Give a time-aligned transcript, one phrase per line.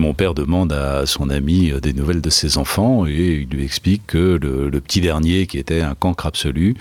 [0.00, 4.06] Mon père demande à son ami des nouvelles de ses enfants et il lui explique
[4.06, 6.74] que le, petit dernier, qui était un cancre absolu,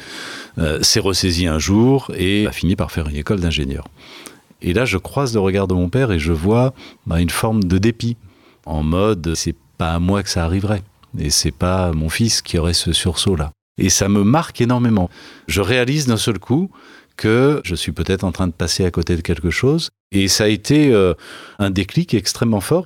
[0.57, 3.89] euh, s'est ressaisi un jour et a fini par faire une école d'ingénieur.
[4.61, 6.73] Et là, je croise le regard de mon père et je vois
[7.07, 8.15] bah, une forme de dépit,
[8.65, 10.83] en mode c'est pas à moi que ça arriverait
[11.17, 13.51] et c'est pas mon fils qui aurait ce sursaut-là.
[13.77, 15.09] Et ça me marque énormément.
[15.49, 16.71] Je réalise d'un seul coup
[17.17, 19.89] que je suis peut-être en train de passer à côté de quelque chose.
[20.13, 21.15] Et ça a été euh,
[21.59, 22.85] un déclic extrêmement fort.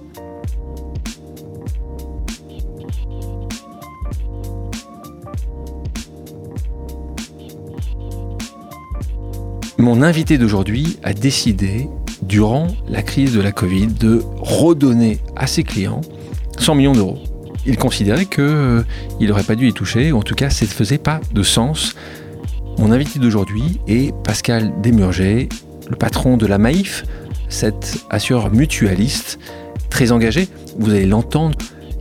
[9.81, 11.89] Mon invité d'aujourd'hui a décidé
[12.21, 16.01] durant la crise de la Covid, de redonner à ses clients
[16.59, 17.17] 100 millions d'euros.
[17.65, 18.83] Il considérait qu'il euh,
[19.19, 21.95] n'aurait pas dû y toucher, ou en tout cas, ça ne faisait pas de sens.
[22.77, 25.49] Mon invité d'aujourd'hui est Pascal Desmurger,
[25.89, 27.03] le patron de la Maïf,
[27.49, 29.39] cet assureur mutualiste
[29.89, 30.47] très engagé.
[30.77, 31.57] Vous allez l'entendre,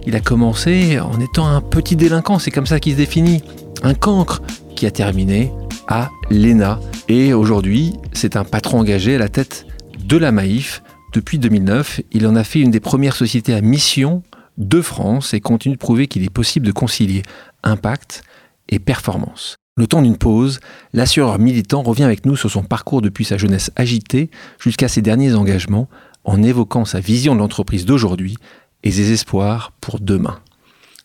[0.06, 3.42] il a commencé en étant un petit délinquant, c'est comme ça qu'il se définit,
[3.82, 4.42] un cancre
[4.76, 5.50] qui a terminé
[5.91, 6.80] à l'ENA.
[7.08, 9.66] Et aujourd'hui, c'est un patron engagé à la tête
[10.02, 10.82] de la Maïf.
[11.12, 14.22] Depuis 2009, il en a fait une des premières sociétés à mission
[14.56, 17.22] de France et continue de prouver qu'il est possible de concilier
[17.64, 18.22] impact
[18.69, 19.56] et performance.
[19.77, 20.60] Le temps d'une pause,
[20.92, 25.34] l'assureur militant revient avec nous sur son parcours depuis sa jeunesse agitée jusqu'à ses derniers
[25.34, 25.88] engagements
[26.25, 28.36] en évoquant sa vision de l'entreprise d'aujourd'hui
[28.84, 30.38] et ses espoirs pour demain.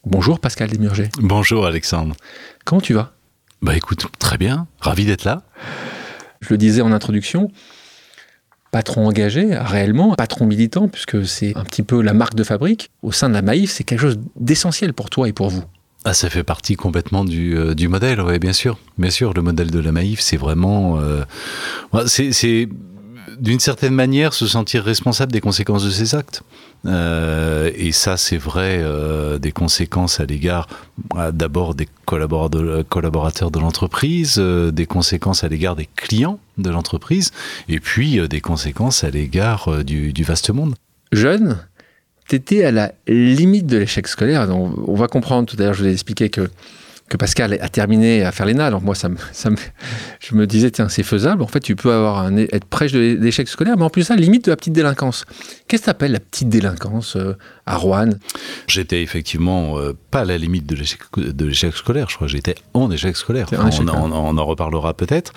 [0.05, 1.09] Bonjour Pascal Desmurger.
[1.19, 2.15] Bonjour Alexandre.
[2.65, 3.14] Comment tu vas?
[3.65, 5.41] Bah écoute, très bien, ravi d'être là.
[6.39, 7.49] Je le disais en introduction,
[8.69, 13.11] patron engagé, réellement, patron militant, puisque c'est un petit peu la marque de fabrique, au
[13.11, 15.63] sein de la Maïf, c'est quelque chose d'essentiel pour toi et pour vous.
[16.03, 18.77] Ah, ça fait partie complètement du, euh, du modèle, oui, bien sûr.
[18.99, 20.99] Bien sûr, le modèle de la Maïf, c'est vraiment...
[20.99, 21.23] Euh,
[22.05, 22.69] c'est
[23.39, 26.43] d'une certaine manière se sentir responsable des conséquences de ses actes.
[26.85, 30.67] Euh, et ça, c'est vrai euh, des conséquences à l'égard
[31.15, 37.31] euh, d'abord des collaborateurs de l'entreprise, des conséquences à l'égard des clients de l'entreprise,
[37.67, 40.75] et puis des conséquences à l'égard du, du, vaste monde.
[41.11, 41.57] Jeune,
[42.27, 44.47] tu étais à la limite de l'échec scolaire.
[44.49, 46.49] on va comprendre tout à l'heure, je vous ai expliqué que
[47.09, 48.65] que Pascal a terminé à faire l'ENA.
[48.65, 49.09] Alors moi, ça
[50.19, 51.43] je me disais, tiens, c'est faisable.
[51.43, 54.45] En fait, tu peux avoir un, être prêche d'échec scolaire, mais en plus ça, limite
[54.45, 55.25] de la petite délinquance.
[55.67, 58.09] Qu'est-ce que tu appelles la petite délinquance euh, à Rouen
[58.67, 60.75] J'étais effectivement euh, pas à la limite de
[61.45, 62.27] l'échec scolaire, je crois.
[62.27, 63.47] J'étais en échec scolaire.
[63.51, 65.33] on, en reparlera peut-être.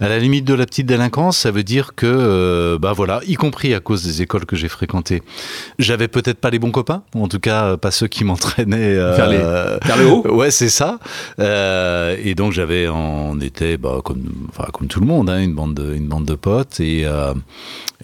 [0.00, 3.34] À la limite de la petite délinquance, ça veut dire que, euh, bah voilà, y
[3.34, 5.22] compris à cause des écoles que j'ai fréquentées,
[5.78, 9.30] j'avais peut-être pas les bons copains, ou en tout cas pas ceux qui m'entraînaient vers,
[9.82, 10.26] vers, le haut.
[10.28, 10.98] Ouais, c'est ça.
[11.38, 15.54] Euh, et donc j'avais, on était bah, comme, enfin, comme tout le monde, hein, une
[15.54, 17.34] bande de, une bande de potes et euh,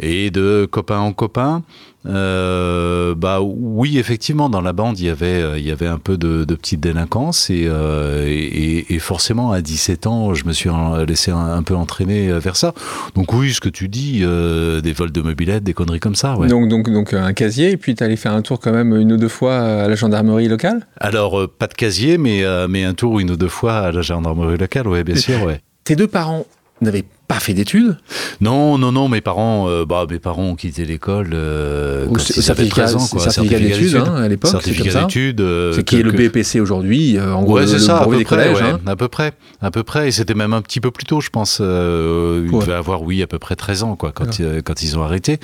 [0.00, 1.62] et de copain en copain.
[2.06, 5.98] Euh, bah oui, effectivement, dans la bande, il y avait, euh, il y avait un
[5.98, 10.52] peu de, de petite délinquance et, euh, et, et, forcément, à 17 ans, je me
[10.52, 10.70] suis
[11.06, 12.72] laissé un, peu entraîner vers ça.
[13.14, 16.36] Donc oui, ce que tu dis, euh, des vols de mobilettes, des conneries comme ça.
[16.38, 16.48] Ouais.
[16.48, 19.12] Donc, donc, donc un casier, et puis tu allais faire un tour quand même une
[19.12, 20.86] ou deux fois à la gendarmerie locale?
[20.98, 24.56] Alors, pas de casier, mais, mais un tour une ou deux fois à la gendarmerie
[24.56, 25.42] locale, oui, bien sûr.
[25.42, 25.60] Ouais.
[25.84, 26.46] Tes deux parents
[26.80, 27.98] n'avaient pas fait d'études?
[28.40, 29.08] Non, non, non.
[29.08, 33.06] Mes parents, euh, bah, mes parents ont quitté l'école euh, quand ils avaient 13 ans.
[33.06, 33.20] Quoi.
[33.20, 34.50] Certificat d'études hein, à l'époque.
[34.50, 35.42] Certificat d'études.
[35.42, 37.58] Euh, c'est qui est le BPC aujourd'hui, en gros.
[37.58, 38.80] Ouais, c'est ça, à peu, près, ouais, hein?
[38.86, 39.32] à peu près.
[39.60, 40.08] À peu près.
[40.08, 41.58] Et c'était même un petit peu plus tôt, je pense.
[41.60, 44.98] Euh, ils devaient avoir, oui, à peu près 13 ans, quoi, quand, ils, quand ils
[44.98, 45.38] ont arrêté.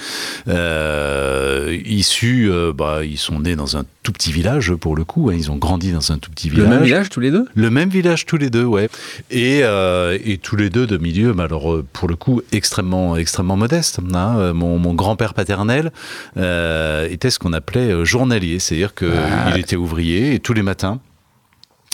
[0.49, 5.29] Euh, issus, euh, bah, ils sont nés dans un tout petit village, pour le coup.
[5.31, 6.67] Hein, ils ont grandi dans un tout petit village.
[6.67, 7.45] Le même village, tous les deux?
[7.55, 8.89] Le même village, tous les deux, ouais.
[9.31, 11.43] Et, et tous les deux de milieu, mais
[11.83, 14.01] pour le coup extrêmement extrêmement modeste.
[14.15, 14.37] Hein.
[14.39, 15.93] Euh, mon, mon grand-père paternel
[16.37, 19.59] euh, était ce qu'on appelait euh, journalier, c'est-à-dire qu'il ah.
[19.59, 21.01] était ouvrier et tous les matins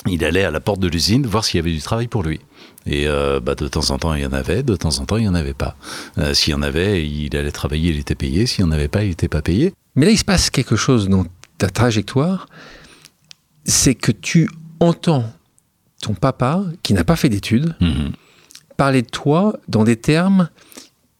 [0.06, 2.40] il allait à la porte de l'usine voir s'il y avait du travail pour lui.
[2.86, 5.16] Et euh, bah, de temps en temps, il y en avait, de temps en temps,
[5.16, 5.76] il n'y en avait pas.
[6.18, 8.46] Euh, s'il y en avait, il allait travailler, il était payé.
[8.46, 9.74] S'il n'y en avait pas, il n'était pas payé.
[9.96, 11.26] Mais là, il se passe quelque chose dans
[11.58, 12.48] ta trajectoire,
[13.64, 14.48] c'est que tu
[14.80, 15.30] entends
[16.00, 18.12] ton papa, qui n'a pas fait d'études, mm -hmm
[18.80, 20.48] parler de toi dans des termes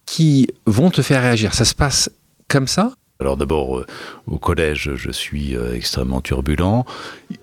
[0.07, 1.53] qui vont te faire réagir.
[1.53, 2.11] Ça se passe
[2.49, 2.93] comme ça?
[3.21, 3.87] Alors d'abord, euh,
[4.27, 6.87] au collège, je suis euh, extrêmement turbulent.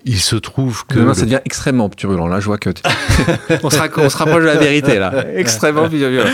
[0.04, 0.98] Il se trouve que...
[0.98, 2.26] Non, ça devient extrêmement turbulent.
[2.26, 2.70] Là, je vois que...
[3.62, 5.24] on, se on, se rapproche de la vérité, là.
[5.36, 6.24] Extrêmement turbulent.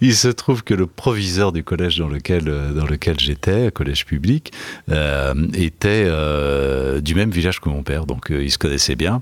[0.00, 4.06] Il se trouve que le proviseur du collège dans lequel, euh, dans lequel j'étais, collège
[4.06, 4.52] public,
[4.90, 9.20] euh, était euh, du même village que mon père, donc euh, il se connaissait bien.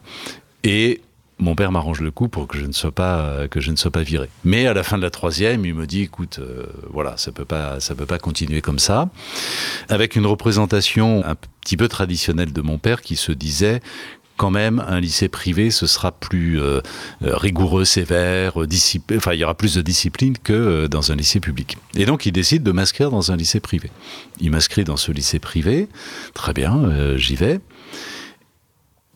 [0.63, 1.01] Et
[1.39, 3.91] mon père m'arrange le coup pour que je ne sois pas que je ne sois
[3.91, 4.29] pas viré.
[4.45, 7.45] Mais à la fin de la troisième, il me dit écoute, euh, voilà, ça peut
[7.45, 9.11] pas ça peut pas continuer comme ça,
[9.89, 13.81] avec une représentation un petit peu traditionnelle de mon père qui se disait
[14.37, 16.81] quand même un lycée privé, ce sera plus euh,
[17.23, 18.59] rigoureux, sévère,
[19.17, 21.79] enfin il y aura plus de discipline que euh, dans un lycée public.
[21.95, 23.91] Et donc il décide de m'inscrire dans un lycée privé.
[24.41, 25.89] Il m'inscrit dans ce lycée privé,
[26.35, 27.61] très bien, euh, j'y vais,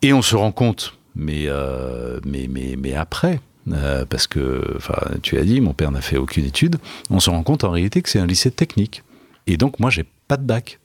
[0.01, 3.39] et on se rend compte mais, euh, mais, mais, mais après.
[3.71, 4.77] Euh, parce que,
[5.21, 6.77] tu as dit, mon père n'a fait aucune étude.
[7.11, 9.03] On se rend compte en réalité que c'est un lycée technique.
[9.45, 10.79] Et donc, moi, j'ai pas de bac.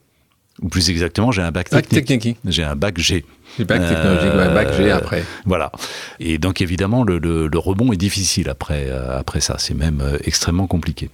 [0.62, 1.90] Ou plus exactement, j'ai un bac technique.
[1.94, 2.38] Bac technique.
[2.46, 3.24] J'ai un bac G.
[3.58, 5.24] bac technologique, euh, bac G après.
[5.44, 5.72] Voilà.
[6.20, 9.56] Et donc, évidemment, le, le, le rebond est difficile après, euh, après ça.
[9.58, 11.10] C'est même extrêmement compliqué.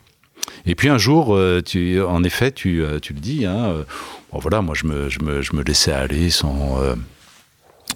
[0.67, 3.85] Et puis un jour, tu, en effet, tu, tu le dis, hein,
[4.33, 6.79] bon, voilà, moi je me, je, me, je me laissais aller sans,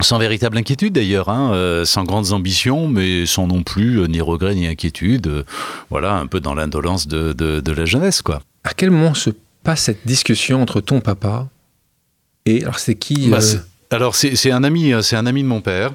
[0.00, 4.20] sans véritable inquiétude d'ailleurs, hein, euh, sans grandes ambitions, mais sans non plus euh, ni
[4.20, 5.26] regret ni inquiétude.
[5.26, 5.44] Euh,
[5.90, 8.42] voilà, un peu dans l'indolence de, de, de, la jeunesse, quoi.
[8.64, 9.30] À quel moment se
[9.62, 11.48] passe cette discussion entre ton papa
[12.44, 13.40] et alors c'est qui bah,
[13.90, 15.92] Alors c'est un ami, c'est un ami de mon père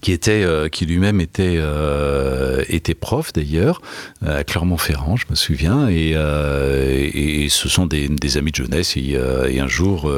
[0.00, 3.82] qui était, euh, qui lui-même était, euh, était prof d'ailleurs
[4.24, 8.96] à Clermont-Ferrand, je me souviens, et, euh, et, ce sont des, amis de jeunesse.
[8.96, 9.16] Et,
[9.48, 10.12] et un jour,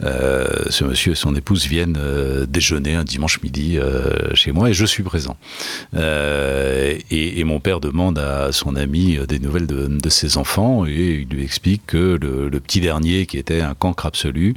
[0.00, 1.98] ce monsieur et son épouse viennent
[2.46, 3.78] déjeuner un dimanche midi
[4.34, 5.36] chez moi, et je suis présent.
[5.94, 11.34] Et, mon père demande à son ami des nouvelles de, de, ses enfants, et il
[11.34, 14.54] lui explique que le, le petit dernier, qui était un cancre absolu,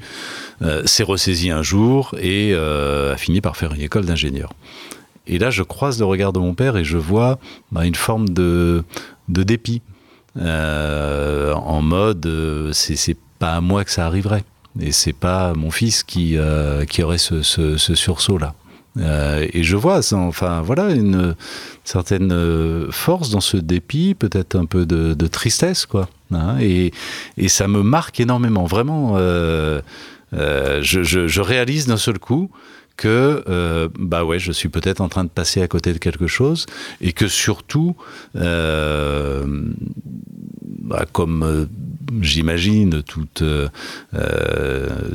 [0.85, 4.50] s'est ressaisi un jour et a fini par faire une école d'ingénieur.
[5.27, 7.39] Et là, je croise le regard de mon père et je vois
[7.71, 8.83] bah, une forme de,
[9.27, 9.81] dépit.
[10.37, 14.43] Euh, en mode, euh, c'est pas à moi que ça arriverait.
[14.79, 17.41] Et c'est pas mon fils qui, euh, qui aurait ce,
[17.77, 18.55] sursaut-là.
[19.53, 21.35] Et je vois, enfin voilà, une
[21.85, 26.09] certaine force dans ce dépit, peut-être un peu de, tristesse, quoi.
[26.33, 26.91] Hein, et,
[27.47, 29.17] ça me marque énormément, vraiment.
[30.33, 32.51] Je, réalise d'un seul coup
[33.01, 36.27] que euh, bah ouais, je suis peut-être en train de passer à côté de quelque
[36.27, 36.67] chose
[37.01, 37.95] et que surtout,
[38.35, 39.43] euh,
[40.83, 41.65] bah, comme euh,
[42.21, 43.25] j'imagine tout,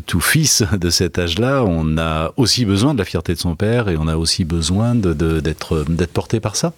[0.06, 3.88] tout fils de cet âge-là, on a aussi besoin de la fierté de son père
[3.88, 6.72] et on a aussi besoin d'être porté par ça.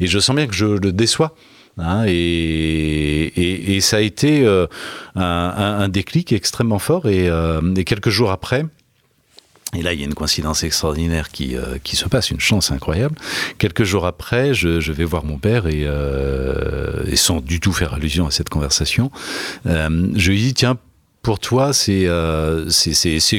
[0.00, 1.36] Et je sens bien que je le déçois.
[1.76, 4.46] Hein, et, ça a été
[5.14, 7.06] un, déclic extrêmement fort.
[7.06, 7.28] Et
[7.84, 8.64] quelques jours après,
[9.74, 12.70] et là, il y a une coïncidence extraordinaire qui, euh, qui se passe, une chance
[12.70, 13.16] incroyable.
[13.58, 17.94] Quelques jours après, je, vais voir mon père et, euh, et, sans du tout faire
[17.94, 19.10] allusion à cette conversation,
[19.66, 20.78] euh, je lui dis, tiens,
[21.24, 22.06] pour toi, c'est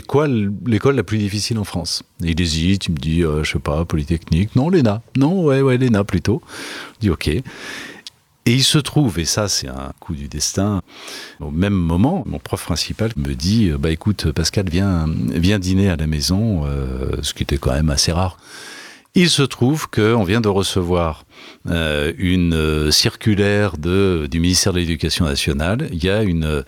[0.07, 2.01] quoi l'école la plus difficile en France?
[2.19, 4.55] Il hésite, il me dit, euh, je sais pas, Polytechnique.
[4.55, 5.03] Non, l'ENA.
[5.15, 6.41] Non, ouais, ouais, l'ENA plutôt.
[6.95, 7.29] Je dis, ok.
[8.47, 10.81] Et il se trouve, et ça c'est un coup du destin,
[11.39, 15.95] au même moment, mon prof principal me dit, bah écoute Pascal, viens, viens dîner à
[15.95, 18.37] la maison, euh, ce qui était quand même assez rare.
[19.15, 21.25] Il se trouve qu'on vient de recevoir
[21.69, 25.87] euh, une circulaire du ministère de l'Éducation nationale.
[25.91, 26.63] Il y a une,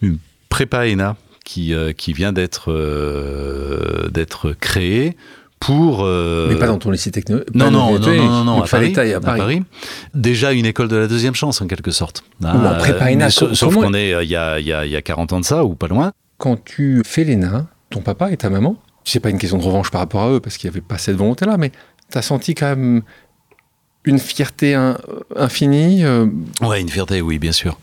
[0.00, 2.32] une prépa ENA qui, euh, qui vient
[2.68, 5.16] euh, d'être créée
[5.60, 6.04] pour.
[6.04, 6.48] Euh...
[6.50, 7.54] Mais pas dans ton lycée technologique.
[7.54, 9.48] Non, non, non, non, non, à Paris, à.
[10.14, 12.24] Déjà une école de la deuxième chance, en quelque sorte.
[12.44, 15.44] Ah, la prépa sauf qu'on est il y, a, a, y a 40 ans de
[15.44, 16.12] ça, ou pas loin.
[16.38, 19.90] Quand tu fais l'ENA, ton papa et ta maman, c'est pas une question de revanche
[19.90, 21.70] par rapport à eux, parce qu'il n'y avait pas cette volonté-là, mais
[22.10, 23.02] tu as senti quand même
[24.04, 24.98] une fierté in,
[25.36, 26.26] infinie euh...
[26.60, 27.78] Ouais, une fierté, oui, bien sûr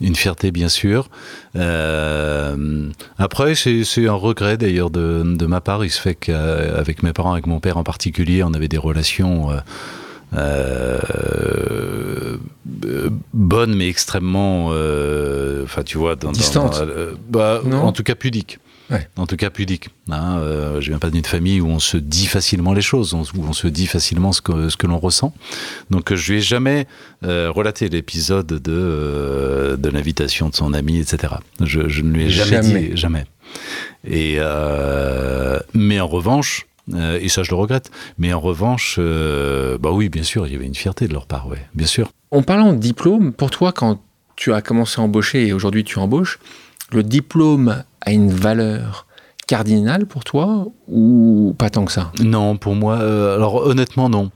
[0.00, 1.08] une fierté bien sûr.
[1.56, 2.88] Euh,
[3.18, 5.84] après, c'est un regret d'ailleurs de, de, ma part.
[5.84, 9.50] Il se fait qu'avec mes parents, avec mon père en particulier, on avait des relations
[9.50, 9.58] euh,
[10.34, 12.36] euh,
[13.32, 14.66] bonnes mais extrêmement,
[15.62, 16.80] enfin tu vois, dans, distantes.
[16.80, 18.58] Dans, bah, en tout cas pudiques.
[18.90, 19.06] Ouais.
[19.16, 19.90] En tout cas pudique.
[20.10, 23.44] Hein, euh, je viens pas d'une famille où on se dit facilement les choses, où
[23.46, 25.34] on se dit facilement ce que, ce que l'on ressent.
[25.90, 26.86] Donc je lui ai jamais
[27.24, 31.34] euh, relaté l'épisode de, euh, de l'invitation de son ami, etc.
[31.60, 32.88] Je, je, ne lui ai jamais, jamais.
[32.88, 33.24] dit, jamais.
[34.06, 39.78] Et euh, mais en revanche, euh, et ça je le regrette, mais en revanche, euh,
[39.78, 42.10] bah oui, bien sûr, il y avait une fierté de leur part, ouais, bien sûr.
[42.30, 44.00] En parlant de diplôme, pour toi, quand
[44.36, 46.38] tu as commencé à embaucher et aujourd'hui tu embauches,
[46.90, 49.06] le diplôme a une valeur
[49.46, 52.12] cardinale pour toi ou pas tant que ça?
[52.20, 54.30] Non, pour moi, euh, alors honnêtement non.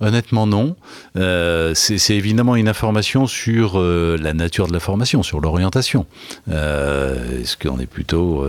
[0.00, 0.76] Honnêtement, non.
[1.16, 6.06] Euh, c'est évidemment une information sur euh, la nature de la formation, sur l'orientation.
[6.48, 8.46] Euh, est-ce qu'on est plutôt,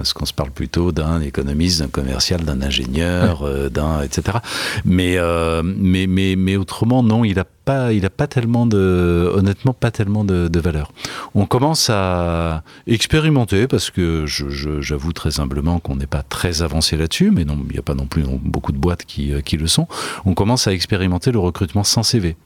[0.00, 4.38] est-ce qu'on se parle plutôt d'un économiste, d'un commercial, d'un ingénieur, d'un etc.
[4.84, 5.18] Mais,
[5.62, 7.24] mais mais mais autrement, non.
[7.24, 10.92] Il a pas, il a pas tellement de, honnêtement, pas tellement de, valeur.
[11.34, 17.30] On commence à expérimenter parce que j'avoue très humblement qu'on n'est pas très avancé là-dessus,
[17.30, 19.88] mais non, il n'y a pas non plus beaucoup de boîtes qui, qui le sont.
[20.24, 22.36] On commence à expérimenter le recrutement sans CV.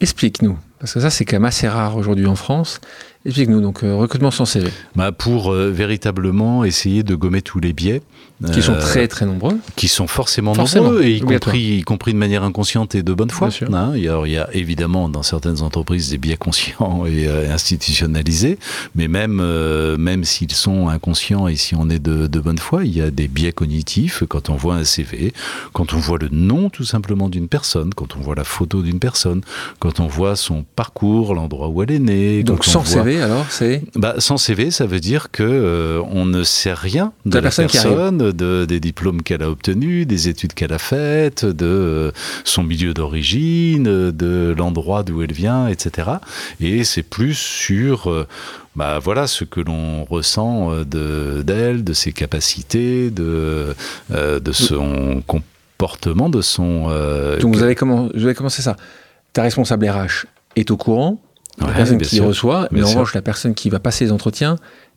[0.00, 2.80] Explique-nous, parce que ça c'est quand même assez rare aujourd'hui en France.
[3.26, 4.70] Explique-nous, donc euh, recrutement sans CV.
[4.96, 8.00] Bah, pour euh, véritablement essayer de gommer tous les biais.
[8.54, 9.58] Qui sont euh, très très nombreux.
[9.76, 13.30] Qui sont forcément, nombreux, et y compris, y compris de manière inconsciente et de bonne
[13.30, 13.50] foi.
[13.70, 17.28] Hein, il, y a, il, y a, évidemment dans certaines entreprises des biais conscients et
[17.28, 18.58] institutionnalisés,
[18.94, 19.42] mais même,
[19.98, 23.10] même s'ils sont inconscients et si on est de, de, bonne foi, il y a
[23.10, 25.34] des biais cognitifs quand on voit un CV,
[25.74, 29.00] quand on voit le nom tout simplement d'une personne, quand on voit la photo d'une
[29.00, 29.42] personne,
[29.80, 32.42] quand on voit son parcours, l'endroit où elle est née.
[32.42, 36.42] Donc sans CV alors c'est bah, Sans CV, ça veut dire que euh, on ne
[36.42, 40.78] sait rien de, la, personne, de, des diplômes qu'elle a obtenus, des études qu'elle a
[40.78, 42.12] faites, de euh,
[42.44, 46.08] son milieu d'origine, de l'endroit d'où elle vient, etc.
[46.60, 48.26] Et c'est plus sur euh,
[48.76, 53.74] bah, voilà ce que l'on ressent d'elle, de, ses capacités, de,
[54.10, 56.88] de son comportement, de son.
[57.40, 58.76] Donc vous avez, comment, vous avez commencé ça?
[59.32, 61.20] Ta responsable RH est au courant
[61.66, 64.56] la personne qui reçoit, mais en revanche, la personne qui va passer les entretiens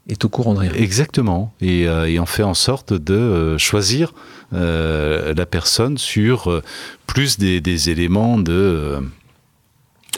[0.10, 0.72] est au courant de rien.
[0.74, 1.54] Exactement.
[1.62, 4.14] Et, euh, on fait en sorte de euh, choisir
[4.54, 6.62] euh, la personne sur
[7.08, 9.00] plus des, éléments de.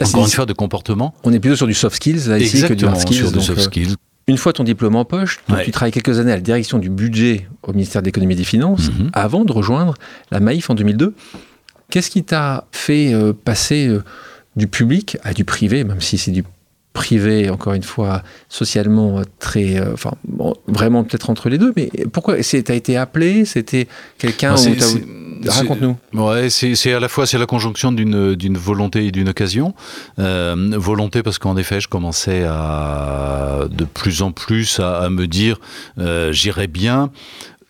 [0.00, 1.14] Ah, encore une fois, de comportement.
[1.24, 3.16] On est plutôt sur du soft skills là, ici que du hard skills.
[3.16, 3.94] Sur du soft skills.
[4.28, 7.48] Une fois ton diplôme en poche, tu travailles quelques années à la direction du budget
[7.62, 9.10] au ministère de l'économie et des finances mhm.
[9.12, 9.94] avant de rejoindre
[10.32, 11.14] la Maïf en 2002.
[11.90, 13.14] Qu'est-ce qui t'a fait
[13.44, 13.96] passer
[14.56, 16.44] du public à du privé, même si c'est du
[16.96, 19.78] privé, encore une fois, socialement très.
[19.78, 20.12] Euh, enfin,
[20.66, 23.86] vraiment peut-être entre les deux, mais pourquoi T'as été appelé C'était
[24.18, 25.96] quelqu'un ah, Raconte-nous.
[26.14, 29.74] Ouais, c'est à la fois c'est la conjonction d'une volonté et d'une occasion.
[30.18, 35.60] Euh, volonté parce qu'en effet, je commençais à de plus en plus à, me dire
[35.98, 37.10] euh, j'irai bien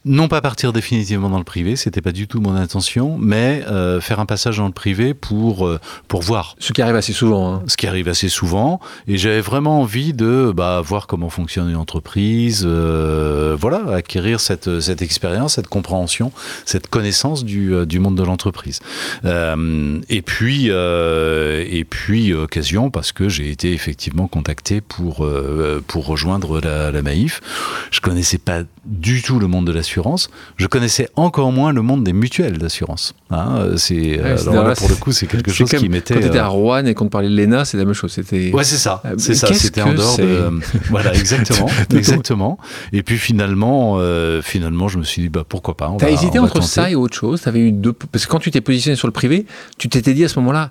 [0.07, 4.01] non pas partir définitivement dans le privé, c'était pas du tout mon intention, mais euh,
[4.01, 6.55] faire un passage dans le privé pour euh, pour voir.
[6.61, 7.55] Ce qui arrive assez souvent.
[7.55, 7.63] Hein.
[7.67, 11.77] Ce qui arrive assez souvent, et j'avais vraiment envie de bah, voir comment fonctionne une
[11.77, 16.31] entreprise, euh, voilà, acquérir cette cette expérience, cette compréhension,
[16.65, 18.79] cette connaissance du du monde de l'entreprise.
[19.25, 25.29] et puis et puis occasion parce que j'ai été effectivement contacté pour
[25.89, 27.41] pour rejoindre la, la Maïf.
[27.91, 32.05] Je connaissais pas du tout le monde de l'assurance je connaissais encore moins le monde
[32.05, 33.15] des mutuelles d'assurance.
[33.31, 36.15] Hein, euh, c'est euh, là, pour le coup, c'est quelque chose qui m'était.
[36.15, 37.95] Quand tu étais à euh, Rouen et qu'on te parlait de l'ENA, c'est la même
[37.95, 38.13] chose.
[38.13, 38.53] C'était.
[38.53, 39.03] Ouais, c'est ça.
[39.19, 39.53] c'est ça.
[39.53, 40.51] C'était en dehors de.
[40.91, 42.59] voilà, exactement, exactement.
[42.93, 44.01] Et puis finalement,
[44.43, 45.95] finalement, je me suis dit, bah pourquoi pas.
[45.99, 47.47] T'as hésité entre ça et autre chose?
[47.47, 47.93] Avais eu deux.
[47.93, 49.47] Parce que quand tu t'es positionné sur le privé,
[49.79, 50.71] tu t'étais dit à ce moment-là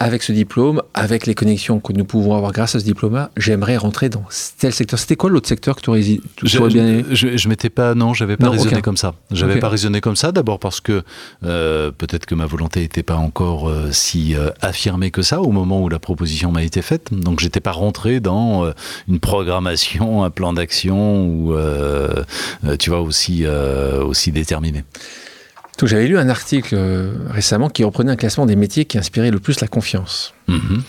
[0.00, 3.76] avec ce diplôme, avec les connexions que nous pouvons avoir grâce à ce diplôme-là, j'aimerais
[3.76, 4.24] rentrer dans
[4.58, 4.98] tel secteur.
[4.98, 7.04] C'était quoi l'autre secteur que tu aurais, bien aimé?
[7.10, 9.14] Je, je m'étais pas, non, j'avais pas raisonné comme ça.
[9.30, 10.32] J'avais pas raisonné comme ça.
[10.32, 11.02] D'abord parce que
[11.44, 15.52] euh, peut-être que ma volonté n'était pas encore euh, si euh, affirmée que ça au
[15.52, 17.08] moment où la proposition m'a été faite.
[17.12, 18.72] Donc j'étais pas rentré dans
[19.06, 21.54] une programmation, un plan d'action ou
[22.78, 24.84] tu vois aussi aussi déterminé
[25.82, 29.38] j'avais lu un article euh, récemment qui reprenait un classement des métiers qui inspiraient le
[29.38, 30.34] plus la confiance.
[30.48, 30.82] Mhm.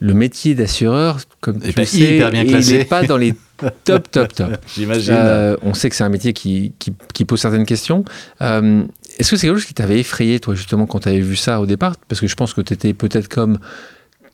[0.00, 3.34] Le métier d'assureur, comme tu le sais, il n'est pas dans les
[3.84, 4.56] top, top, top.
[4.74, 5.14] J'imagine.
[5.16, 8.04] Euh, on sait que c'est un métier qui, qui, pose certaines questions.
[8.40, 8.82] Euh,
[9.18, 11.60] est-ce que c'est quelque chose qui t'avait effrayé, toi, justement, quand tu avais vu ça
[11.60, 11.94] au départ?
[12.08, 13.58] Parce que je pense que tu étais peut-être comme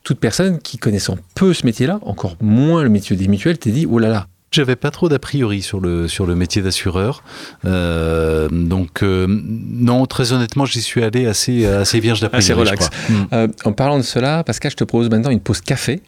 [0.05, 3.87] toute personne qui connaissant peu ce métier-là, encore moins le métier des mutuelles, t'es dit,
[3.90, 7.23] oh là là, j'avais pas trop d'a priori sur le, sur le métier d'assureur.
[7.64, 12.88] Euh, donc, euh, non, très honnêtement, j'y suis allé assez, assez vierge d'a Assez relax.
[13.09, 13.14] Mm.
[13.33, 16.02] Euh, en parlant de cela, Pascal, je te propose maintenant une pause café.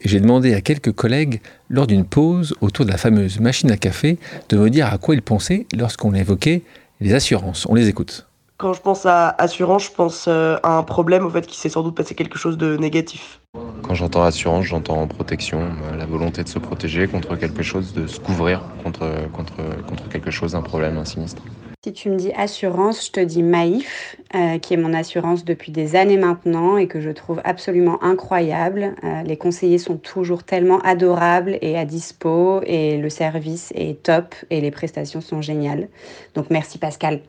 [0.00, 3.76] Et j'ai demandé à quelques collègues, lors d'une pause autour de la fameuse machine à
[3.76, 4.18] café,
[4.48, 6.62] de me dire à quoi ils pensaient lorsqu'on évoquait
[7.00, 7.66] les assurances.
[7.68, 8.26] On les écoute.
[8.58, 11.82] Quand je pense à assurance, je pense à un problème au fait qu'il s'est sans
[11.82, 13.40] doute passé quelque chose de négatif.
[13.82, 18.06] Quand j'entends assurance, j'entends protection, euh, la volonté de se protéger contre quelque chose, de
[18.06, 19.54] se couvrir contre, contre,
[19.86, 21.42] contre quelque chose, un problème, un sinistre.
[21.84, 25.70] Si tu me dis assurance, je te dis Maïf, euh, qui est mon assurance depuis
[25.70, 28.96] des années maintenant et que je trouve absolument incroyable.
[29.04, 34.34] Euh, les conseillers sont toujours tellement adorables et à dispo et le service est top
[34.50, 35.88] et les prestations sont géniales.
[36.34, 37.20] Donc merci Pascal.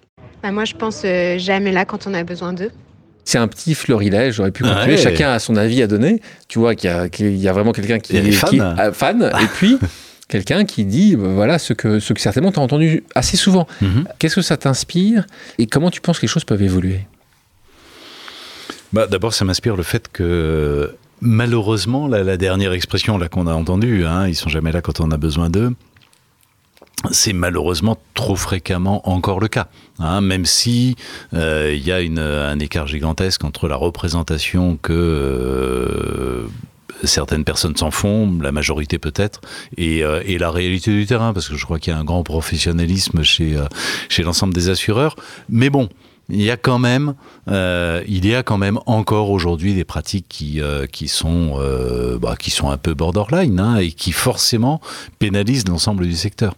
[0.43, 2.71] Bah moi je pense euh, jamais là quand on a besoin d'eux.
[3.25, 4.95] C'est un petit florilège, j'aurais pu continuer.
[4.95, 4.97] Ouais.
[4.97, 6.21] Chacun a son avis à donner.
[6.47, 8.47] Tu vois qu'il y a, qu'il y a vraiment quelqu'un qui, fans.
[8.77, 9.77] ah, fan, et puis
[10.29, 13.67] quelqu'un qui dit bah, voilà ce que, ce que certainement tu as entendu assez souvent.
[13.81, 14.07] Mhm.
[14.19, 15.25] Qu'est-ce que ça t'inspire
[15.57, 17.01] et comment tu penses que les choses peuvent évoluer?
[18.93, 23.53] Bah, D'abord, ça m'inspire le fait que malheureusement, la, la dernière expression là qu'on a
[23.53, 25.73] entendue, hein, ils sont jamais là quand on a besoin d'eux.
[27.11, 29.67] C'est malheureusement trop fréquemment encore le cas,
[29.99, 30.95] hein, même si
[31.35, 36.47] euh, il y a une, un écart gigantesque entre la représentation que euh,
[37.03, 39.41] certaines personnes s'en font, la majorité peut-être,
[39.77, 42.03] et, euh, et la réalité du terrain, parce que je crois qu'il y a un
[42.03, 43.67] grand professionnalisme chez, euh,
[44.09, 45.15] chez l'ensemble des assureurs.
[45.49, 45.89] Mais bon,
[46.29, 47.13] il y a quand même,
[47.47, 52.17] euh, il y a quand même encore aujourd'hui des pratiques qui, euh, qui, sont, euh,
[52.19, 54.81] bah, qui sont un peu borderline hein, et qui forcément
[55.19, 56.55] pénalisent l'ensemble du secteur.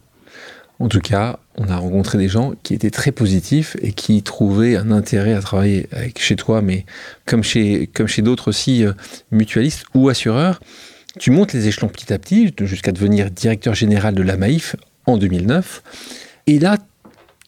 [0.80, 4.76] En tout cas, on a rencontré des gens qui étaient très positifs et qui trouvaient
[4.76, 6.86] un intérêt à travailler chez toi, mais
[7.26, 8.92] comme chez, d'autres aussi euh,
[9.30, 10.58] mutualistes ou assureurs.
[11.18, 15.18] Tu montes les échelons petit à petit jusqu'à devenir directeur général de la Maïf en
[15.18, 15.82] 2009.
[16.46, 16.78] Et là,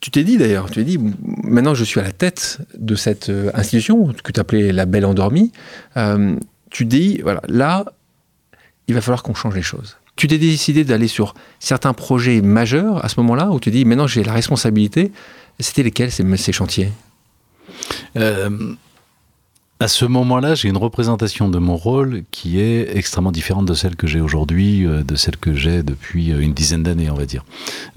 [0.03, 0.99] tu t'es dit d'ailleurs, tu t'es dit,
[1.45, 5.07] maintenant je suis à la tête de cette euh, institution que tu appelais la belle
[5.07, 5.53] endormie,
[5.97, 6.37] euh,
[6.71, 7.87] tu dis, voilà, là,
[8.89, 9.97] il va falloir qu'on change les choses.
[10.23, 14.07] Tu t'es décidé d'aller sur certains projets majeurs à ce moment-là, où tu dis, maintenant
[14.07, 15.11] j'ai la responsabilité.
[15.59, 16.93] C'était lesquels ces, chantiers?
[18.17, 18.49] Euh,
[19.81, 23.97] à ce moment-là, j'ai une représentation de mon rôle qui est extrêmement différente de celle
[23.97, 27.26] que j'ai aujourd'hui, euh, de celle que j'ai depuis euh, une dizaine d'années, on va
[27.26, 27.45] dire.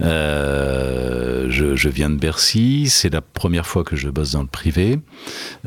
[0.02, 4.48] Euh, je, je viens de Bercy, c'est la première fois que je bosse dans le
[4.48, 5.00] privé,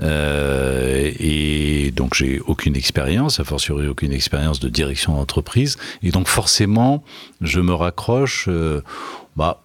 [0.02, 6.26] euh, et donc j'ai aucune expérience, a fortiori aucune expérience de direction d'entreprise, et donc
[6.26, 7.04] forcément,
[7.40, 8.46] je me raccroche.
[8.48, 8.82] euh,
[9.36, 9.62] bah,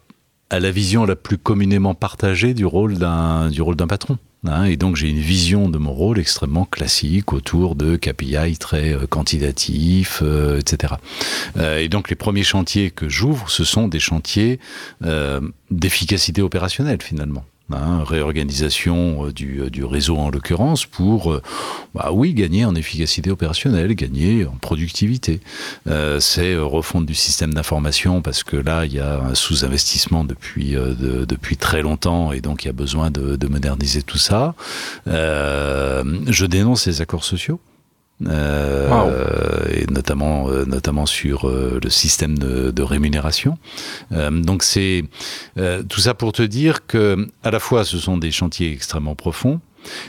[0.51, 4.19] à la vision la plus communément partagée du rôle d'un du rôle d'un patron.
[4.45, 4.65] Hein.
[4.65, 9.07] et donc j'ai une vision de mon rôle extrêmement classique autour de KPI très euh,
[9.07, 10.95] quantitatifs, euh, etc.
[11.57, 14.59] Euh, et donc les premiers chantiers que j'ouvre, ce sont des chantiers
[15.03, 17.45] euh, d'efficacité opérationnelle finalement.
[17.71, 18.03] Hein.
[18.05, 21.41] réorganisation euh, du, euh, du réseau en l'occurrence pour, euh,
[21.95, 25.39] bah oui, gagner en efficacité opérationnelle, gagner en productivité.
[26.19, 31.25] C'est refondre du système d'information parce que là, il y a un sous-investissement depuis, de-
[31.25, 34.55] depuis très longtemps et donc il y a besoin de, de moderniser tout ça.
[35.05, 37.59] Je dénonce les accords sociaux.
[38.27, 39.11] Euh, Wow.
[39.73, 43.57] et notamment euh, notamment sur euh, le système de, de rémunération.
[44.11, 45.03] Euh, donc c'est
[45.57, 49.15] euh, tout ça pour te dire que à la fois ce sont des chantiers extrêmement
[49.15, 49.59] profonds,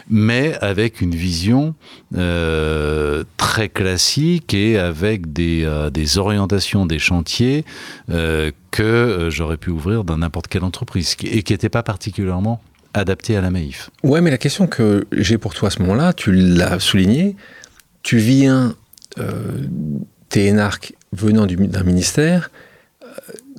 [0.09, 1.75] mais avec une vision
[2.17, 7.65] euh, très classique et avec des, euh, des orientations des chantiers
[8.11, 12.61] euh, que j'aurais pu ouvrir dans n'importe quelle entreprise et qui n'étaient pas particulièrement
[12.97, 13.91] adaptées à la Maïf.
[14.05, 17.35] Ouais, mais la question que j'ai pour toi à ce moment-là, tu l'as souligné,
[18.05, 18.77] tu viens,
[19.19, 19.67] euh,
[20.29, 22.51] t'es énarque venant du- d'un ministère,
[23.03, 23.07] euh,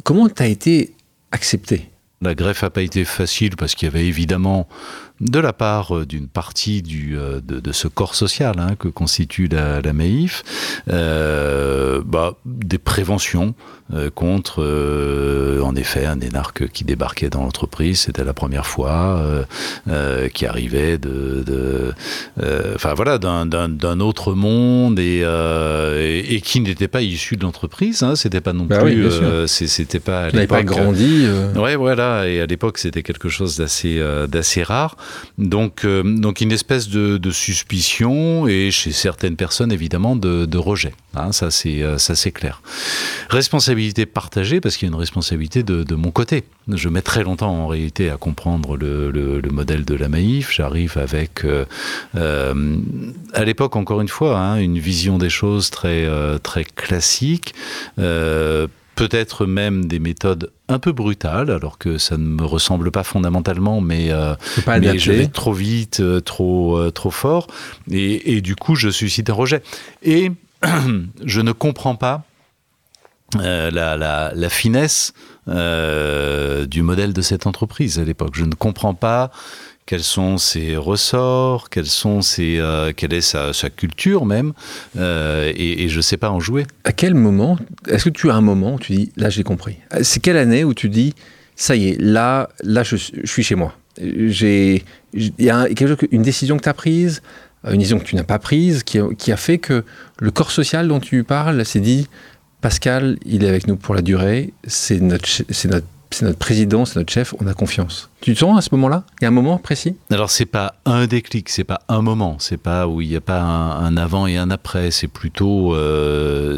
[0.06, 0.94] comment tu as été
[1.32, 1.90] accepté?
[2.22, 4.68] La greffe n'a pas été facile parce qu'il y avait évidemment
[5.22, 8.88] de la part euh, d'une partie du, euh, de, de ce corps social hein, que
[8.90, 10.44] constitue la, la Maïf,
[10.90, 13.56] euh, bah, des préventions
[13.94, 19.22] euh, contre, euh, en effet, un énarque qui débarquait dans l'entreprise, c'était la première fois,
[19.88, 21.94] euh, qui arrivait de, de
[22.42, 27.44] euh, enfin voilà, d'un- autre monde et, euh, et, et qui n'était pas issu de
[27.44, 28.02] l'entreprise.
[28.04, 30.26] Hein, c'était pas non Bah oui, plus, euh, c'est- c'était pas.
[30.26, 32.28] à pas grandi euh, Ouais, voilà.
[32.28, 34.98] Et à l'époque, c'était quelque chose d'assez euh, d'assez rare.
[35.38, 40.94] Donc, euh, donc une espèce de, suspicion et chez certaines personnes, évidemment, de, rejet.
[41.16, 42.62] Hein, ça, c'est euh, ça, c'est clair.
[43.30, 46.46] Responsabilité partagée parce qu'il y a une responsabilité de, mon côté.
[46.68, 50.54] Je mets très longtemps en réalité à comprendre le, le, le modèle de la Maïf.
[50.54, 51.66] J'arrive avec, euh,
[53.34, 56.08] à l'époque, encore une fois, hein, une vision des choses très
[56.42, 57.54] très classique.
[57.96, 63.82] Peut-être même des méthodes un peu brutales, alors que ça ne me ressemble pas fondamentalement,
[63.82, 67.48] mais, euh, pas mais je vais trop vite, euh, trop, euh, trop fort,
[67.92, 69.62] et, et du coup, je suscite un rejet.
[70.02, 70.32] Et
[71.26, 72.24] je ne comprends pas
[73.38, 75.14] la, la, la finesse
[75.48, 78.34] du modèle de cette entreprise à l'époque.
[78.36, 79.30] Je ne comprends pas
[79.86, 84.54] quels sont ses ressorts, euh, quelle est sa, culture même,
[84.98, 86.66] euh, et, je ne sais pas en jouer.
[86.84, 89.78] À quel moment, est-ce que tu as un moment où tu dis, là j'ai compris?
[90.02, 91.14] C'est quelle année où tu dis,
[91.56, 93.76] ça y est, là, là je, suis chez moi?
[94.02, 94.82] Il
[95.14, 95.68] y a
[96.12, 97.22] une décision que tu as prise,
[97.64, 99.84] une décision que tu n'as pas prise, qui a, fait que
[100.20, 102.08] le corps social dont tu parles s'est dit
[102.60, 105.28] Pascal, il est avec nous pour la durée, c'est notre
[106.12, 108.10] c'est notre président, c'est notre chef, on a confiance.
[108.22, 109.04] Tu te sens à ce moment-là?
[109.20, 109.96] Il y a un moment précis?
[110.12, 113.22] Alors c'est pas un déclic, c'est pas un moment, c'est pas où il n'y a
[113.22, 116.58] pas un, avant et un après, c'est plutôt, euh,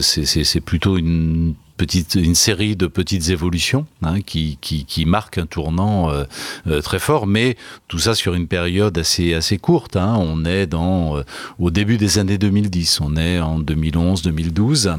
[0.66, 6.24] plutôt une petite, une série de petites évolutions hein, qui, qui, marquent un tournant euh,
[6.68, 7.56] euh, très fort, mais
[7.88, 9.96] tout ça sur une période assez, assez courte.
[9.96, 10.18] Hein.
[10.20, 11.22] On est dans,
[11.60, 14.98] au début des années 2010, on est en 2011-2012,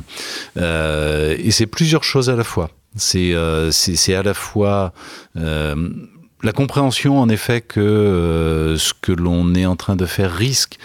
[0.57, 2.71] euh, et c'est plusieurs choses à la fois.
[2.97, 4.93] C'est euh, à la fois
[5.37, 5.89] euh,
[6.43, 10.79] la compréhension en effet que euh, ce que l'on est en train de faire risque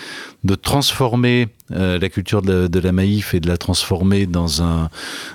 [0.43, 4.89] de transformer euh, la culture de la, maïf et de la transformer dans un,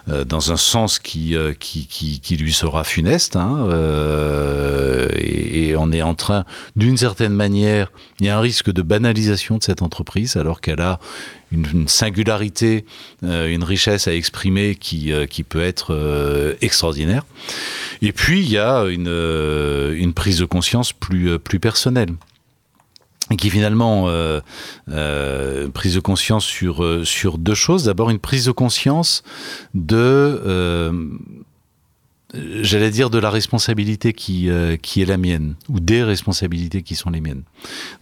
[0.08, 3.36] euh, dans un sens qui, euh, qui, qui, qui, lui sera funeste.
[3.36, 3.68] Hein,
[5.16, 6.44] et, on est en train,
[6.76, 10.80] d'une certaine manière, il y a un risque de banalisation de cette entreprise alors qu'elle
[10.80, 10.98] a
[11.52, 12.84] une, une singularité,
[13.22, 17.24] une richesse à exprimer qui, qui peut être extraordinaire.
[18.02, 22.10] Et puis, il y a une, une prise de conscience plus, plus personnelle
[23.36, 24.40] qui finalement euh,
[24.90, 27.84] euh, prise de conscience sur euh, sur deux choses.
[27.84, 29.22] D'abord une prise de conscience
[29.74, 30.90] de
[32.62, 34.50] j'allais dire de la responsabilité qui
[34.82, 37.42] qui est la mienne ou des responsabilités qui sont les miennes.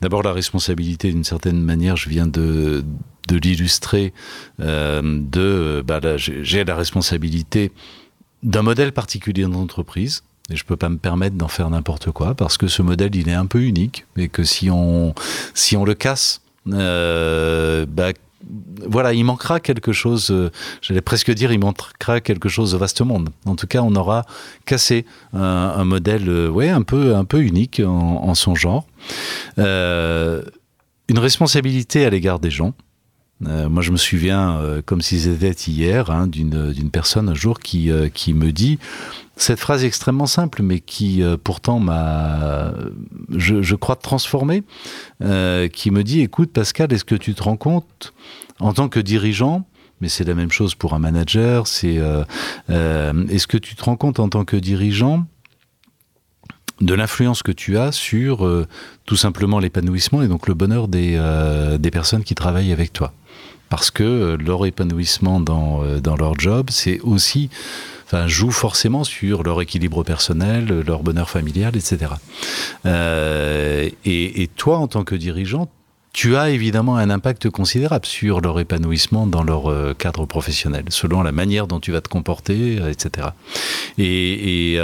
[0.00, 2.84] D'abord la responsabilité d'une certaine manière, je viens de
[3.28, 4.12] de l'illustrer
[4.58, 7.72] de bah, j'ai la responsabilité
[8.42, 12.56] d'un modèle particulier d'entreprise et je peux pas me permettre d'en faire n'importe quoi parce
[12.56, 15.14] que ce modèle il est un peu unique et que si on
[15.54, 16.40] si on le casse
[16.72, 18.12] euh, bah,
[18.88, 23.00] voilà, il manquera quelque chose, euh, j'allais presque dire, il manquera quelque chose au vaste
[23.00, 23.30] monde.
[23.44, 24.24] En tout cas, on aura
[24.66, 28.86] cassé un, modèle, euh, ouais, un peu, un peu unique en, son genre.
[29.58, 32.74] Une responsabilité à l'égard des gens.
[33.40, 38.32] Moi, je me souviens, comme si c'était hier, hein, d'une personne un jour qui, qui
[38.32, 38.78] me dit
[39.36, 42.72] cette phrase extrêmement simple, mais qui euh, pourtant m'a,
[43.36, 44.64] je, crois, transformé,
[45.22, 48.14] euh, qui me dit, écoute Pascal, est-ce que tu te rends compte,
[48.60, 49.66] en tant que dirigeant,
[50.00, 52.24] mais c'est la même chose pour un manager, c'est, euh,
[53.28, 55.26] est-ce que tu te rends compte en tant que dirigeant
[56.80, 58.46] de l'influence que tu as sur
[59.06, 61.18] tout simplement l'épanouissement et donc le bonheur des,
[61.78, 63.14] des personnes qui travaillent avec toi?
[63.68, 67.50] Parce que euh, leur épanouissement dans, euh, dans leur job, c'est aussi
[68.06, 72.12] enfin, joue forcément sur leur équilibre personnel, leur bonheur familial, etc.
[72.84, 75.68] Euh, et, toi, en tant que dirigeant,
[76.12, 81.32] tu as évidemment un impact considérable sur leur épanouissement dans leur cadre professionnel, selon la
[81.32, 83.28] manière dont tu vas te comporter, etc.
[83.98, 84.78] Et,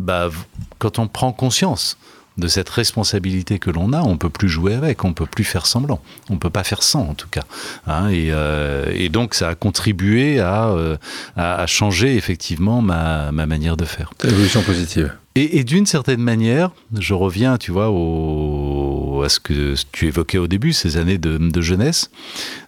[0.00, 0.30] bah,
[0.78, 1.96] quand on prend conscience
[2.38, 5.66] de cette responsabilité que l'on a, on peut plus jouer avec, on peut plus faire
[5.66, 7.42] semblant, on peut pas faire sans en tout cas.
[7.86, 10.96] Hein, et, euh, et, donc ça a contribué à, euh,
[11.36, 14.12] à, à changer effectivement ma, ma, manière de faire.
[14.24, 15.12] Évolution positive.
[15.36, 20.38] Et, et d'une certaine manière, je reviens, tu vois, au, à ce que tu évoquais
[20.38, 22.10] au début, ces années de, de jeunesse.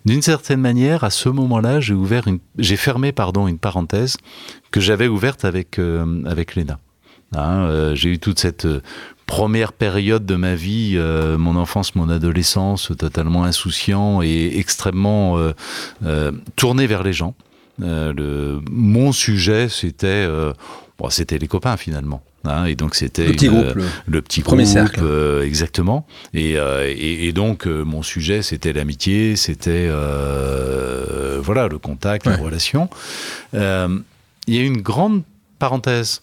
[0.04, 2.24] D'une certaine manière, à ce moment-là, j'ai ouvert,
[2.58, 4.16] j'ai fermé, pardon, une parenthèse
[4.70, 6.78] que j'avais ouverte avec euh, avec Léna.
[7.34, 8.66] Hein, euh, j'ai eu toute cette
[9.26, 15.52] première période de ma vie, euh, mon enfance, mon adolescence, totalement insouciant et extrêmement euh,
[16.04, 17.34] euh, tourné vers les gens.
[17.78, 20.28] Le, mon sujet, c'était
[20.98, 22.22] bon, c'était les copains finalement.
[22.44, 25.00] Hein, et donc c'était le petit une, groupe, le, le petit premier groupe, cercle.
[25.02, 26.06] euh, exactement.
[26.34, 29.88] Et, euh, et, et donc euh, mon sujet c'était l'amitié, c'était
[31.40, 32.36] voilà le contact, ouais.
[32.36, 32.88] la relation.
[33.54, 35.22] Il y a une grande
[35.58, 36.22] parenthèse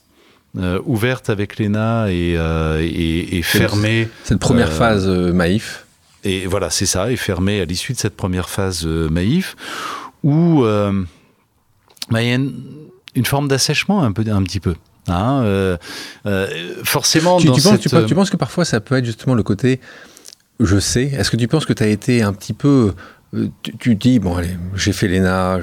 [0.58, 4.10] euh, ouverte avec Léna et, euh, et, et fermée.
[4.24, 5.86] Cette première euh, phase Maïf.
[6.24, 9.56] Et voilà, c'est ça, et fermée à l'issue de cette première phase Maïf,
[10.24, 12.54] où bah, il y a une,
[13.16, 14.76] une forme d'assèchement un, peu, un petit peu.
[15.08, 15.78] Hein,
[16.84, 17.82] forcément, tu, dans tu, penses, cette...
[17.82, 19.80] tu, penses, tu, penses, que parfois ça peut être justement le côté
[20.60, 22.94] je sais Est-ce que tu penses que tu as été un petit peu.
[23.62, 25.60] Tu, tu dis, bon, allez, j'ai fait l'ENA,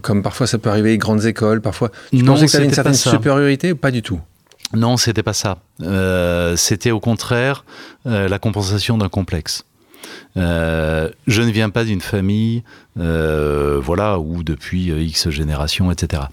[0.00, 1.90] comme parfois ça peut arriver, grandes écoles, parfois.
[2.10, 4.20] Tu non, pensais que tu avais une certaine supériorité ou pas du tout?
[4.74, 5.58] Non, c'était pas ça.
[5.82, 7.64] Euh, c'était au contraire
[8.06, 9.64] euh, la compensation d'un complexe.
[10.36, 12.62] Euh, je ne viens pas d'une famille,
[12.96, 16.24] voilà, où depuis X générations, etc.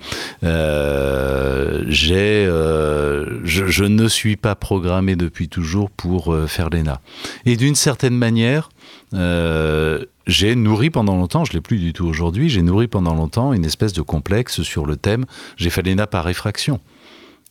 [0.42, 7.02] J'ai, je, ne suis pas programmé depuis toujours pour faire l'ENA.
[7.46, 8.70] Et d'une certaine manière,
[9.14, 13.66] j'ai nourri pendant longtemps, je l'ai plus du tout aujourd'hui, j'ai nourri pendant longtemps une
[13.66, 15.26] espèce de complexe sur le thème.
[15.58, 16.80] J'ai fait l'ENA par réfraction.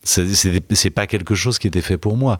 [0.05, 2.39] C'est pas quelque chose qui était fait pour moi.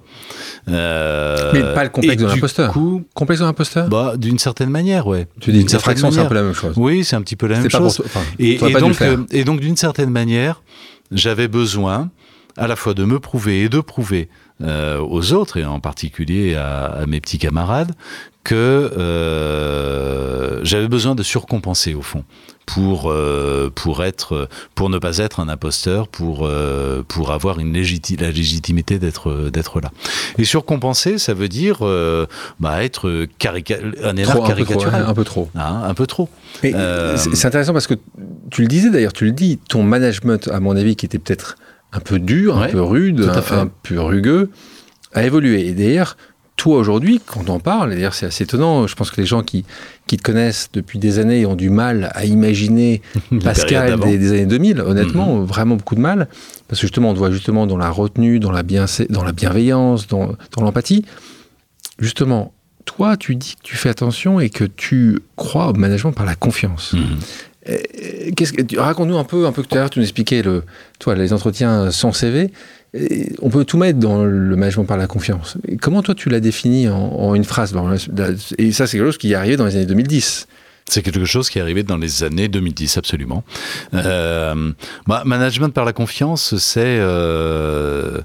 [0.69, 2.73] Euh, Mais pas le complexe de l'imposteur.
[3.13, 5.27] Complexe de l'imposteur bah, D'une certaine manière, ouais.
[5.41, 6.75] Tu dis une fraction, c'est un peu la même chose.
[6.77, 8.01] Oui, c'est un petit peu la même chose.
[8.39, 10.61] et, donc, euh, et donc, d'une certaine manière,
[11.11, 12.11] j'avais besoin
[12.57, 14.29] à la fois de me prouver et de prouver
[14.61, 17.91] euh, aux autres, et en particulier à, mes petits camarades,
[18.45, 22.23] que euh, j'avais besoin de surcompenser au fond
[22.65, 26.49] pour euh, pour être pour ne pas être un imposteur pour
[27.07, 29.91] pour avoir une légiti la légitimité d'être d'être là.
[30.37, 31.79] Et surcompenser ça veut dire
[32.59, 33.27] bah, être
[34.03, 35.05] un énorme caricatural.
[35.05, 35.49] un peu trop.
[35.55, 36.29] Hein, un peu trop.
[36.61, 37.95] C'est intéressant parce que
[38.51, 41.57] tu le disais d'ailleurs tu le dis ton management à mon avis qui était peut-être
[41.95, 44.49] un peu dur, un peu rude, un, peu rugueux,
[45.13, 45.67] a évolué.
[45.67, 46.17] Et d'ailleurs,
[46.55, 49.65] toi aujourd'hui, quand on parle, d'ailleurs c'est assez étonnant, je pense que les gens qui,
[50.07, 53.01] qui te connaissent depuis des années ont du mal à imaginer
[53.43, 55.45] Pascal des, années 2000, honnêtement, mhm.
[55.45, 56.27] vraiment beaucoup de mal,
[56.67, 59.33] parce que justement on te voit justement dans la retenue, dans la, bien, dans la
[59.33, 61.05] bienveillance, dans, dans l'empathie.
[61.99, 62.53] Justement,
[62.85, 66.35] toi tu dis que tu fais attention et que tu crois au management par la
[66.35, 66.93] confiance.
[66.93, 67.19] Mhm.
[68.35, 70.63] Que, raconte-nous un peu, un peu tout à l'heure, tu nous expliquais le,
[70.99, 72.51] toi, les entretiens sans CV.
[73.41, 75.57] On peut tout mettre dans le management par la confiance.
[75.81, 77.75] comment toi tu l'as défini en, une phrase
[78.57, 80.47] Et ça, c'est quelque chose qui est arrivé dans les années 2010.
[80.87, 83.43] C'est quelque chose qui est arrivé dans les années 2010, absolument.
[83.93, 84.71] Euh,
[85.05, 88.21] management par la confiance, c'est euh,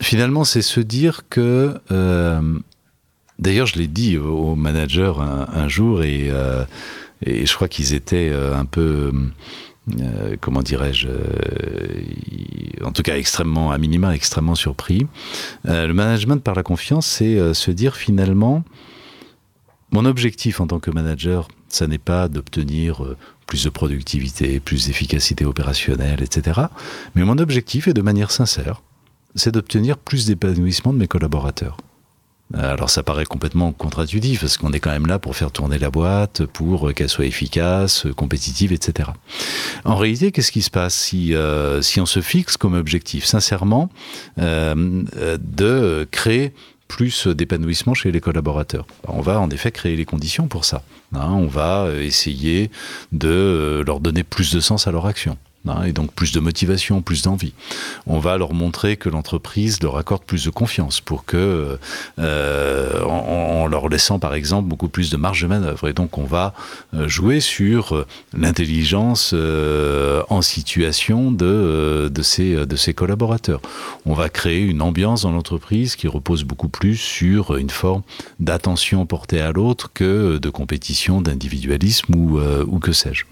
[0.00, 1.74] finalement c'est se dire que
[3.38, 6.30] D'ailleurs, je l'ai dit au manager un, jour et
[7.24, 9.12] et je crois qu'ils étaient euh, un peu,
[10.00, 15.06] euh, comment dirais-je, euh, en tout cas extrêmement, à minima, extrêmement surpris.
[15.64, 18.64] le management par la confiance, c'est se dire finalement,
[19.92, 23.16] mon objectif en tant que manager, ça n'est pas d'obtenir
[23.46, 26.60] plus de productivité, plus d'efficacité opérationnelle, etc.
[27.14, 28.82] Mais mon objectif est de manière sincère,
[29.34, 31.76] c'est d'obtenir plus d'épanouissement de mes collaborateurs.
[32.56, 35.78] Euh, alors ça paraît complètement contre-intuitif parce qu'on est quand même là pour faire tourner
[35.78, 39.10] la boîte, pour qu'elle soit efficace, compétitive, etc.
[39.84, 43.90] En réalité, qu'est-ce qui se passe si, euh, si on se fixe comme objectif, sincèrement,
[44.38, 45.04] euh,
[45.38, 46.52] de créer
[46.88, 48.86] plus d'épanouissement chez les collaborateurs?
[49.06, 50.82] On va en effet créer les conditions pour ça.
[51.14, 51.32] Hein.
[51.32, 52.70] on va essayer
[53.12, 55.36] de leur donner plus de sens à leur action.
[55.68, 57.52] Hein, et donc plus de motivation, plus d'envie.
[58.06, 61.78] On va leur montrer que l'entreprise leur accorde plus de confiance pour que,
[62.18, 65.86] euh, en, leur laissant par exemple beaucoup plus de marge de manœuvre.
[65.88, 66.54] Et donc on va
[66.94, 73.60] euh, jouer sur euh, l'intelligence en situation de, de, ces, de ces collaborateurs.
[74.06, 78.02] On va créer une ambiance dans l'entreprise qui repose beaucoup plus sur une forme
[78.38, 83.24] d'attention portée à l'autre que de compétition, d'individualisme ou, ou que sais-je.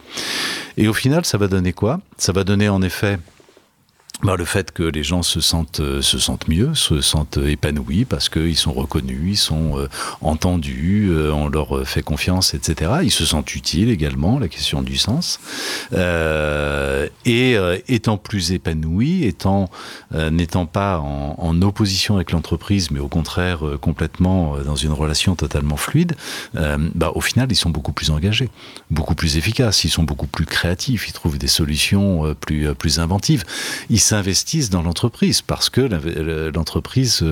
[0.76, 2.00] Et au final, ça va donner quoi?
[2.18, 3.18] Ça va donner en effet
[4.22, 8.04] bah, le fait que les gens se sentent, euh, se sentent mieux, se sentent épanouis
[8.04, 9.88] parce qu'ils sont reconnus, ils sont euh,
[10.22, 12.90] entendus, euh, on leur fait confiance, etc.
[13.04, 15.38] Ils se sentent utiles également, la question du sens.
[17.24, 17.56] et
[17.88, 19.70] étant plus épanouis, étant
[20.12, 26.14] n'étant pas en, opposition avec l'entreprise, mais au contraire complètement dans une relation totalement fluide,
[26.54, 28.48] bah, au final, ils sont beaucoup plus engagés,
[28.90, 33.44] beaucoup plus efficaces, ils sont beaucoup plus créatifs, ils trouvent des solutions plus, plus inventives.
[34.08, 35.80] S'investissent dans l'entreprise parce que
[36.54, 37.22] l'entreprise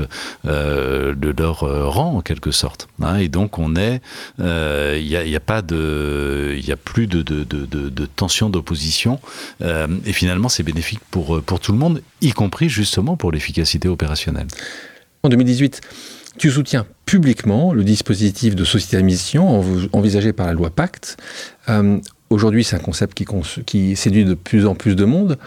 [0.44, 2.88] euh, le leur euh, rend en quelque sorte.
[3.02, 3.16] Hein.
[3.16, 4.00] et donc on est,
[4.38, 8.06] il euh, n'y a, a, pas de, il y a plus de, de, de, de
[8.06, 9.20] tension d'opposition
[9.62, 14.46] et finalement c'est bénéfique pour pour tout le monde, y compris justement pour l'efficacité opérationnelle.
[15.22, 15.80] En 2018.
[16.38, 21.16] Tu soutiens publiquement le dispositif de société à mission envisagé par la loi Pacte.
[22.28, 23.24] Aujourd'hui, c'est un concept qui,
[23.64, 25.38] qui, séduit de plus en plus de monde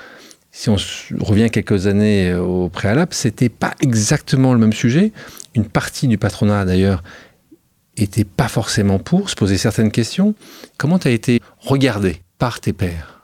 [0.60, 0.76] si on
[1.24, 5.14] revient quelques années euh, au préalable, c'était pas exactement le même sujet.
[5.56, 7.02] Une partie du patronat, d'ailleurs,
[7.96, 10.36] était pas forcément pour, se poser certaines questions.
[10.78, 13.24] Comment tu as été regardé par tes pairs?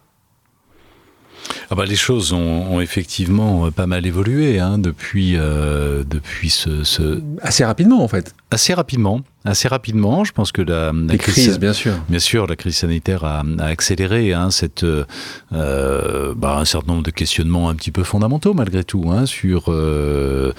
[1.70, 7.22] Ah bah, les choses ont, effectivement pas mal évolué hein, depuis, euh, depuis ce, ce,
[7.42, 8.34] Assez rapidement en fait.
[8.56, 10.24] Assez rapidement assez rapidement.
[10.24, 13.66] Je pense que la, la crise, bien sûr, bien sûr, la crise sanitaire a, a
[13.66, 18.84] accéléré hein, cette, euh, bah, un certain nombre de questionnements un petit peu fondamentaux malgré
[18.84, 20.52] tout hein, sur euh,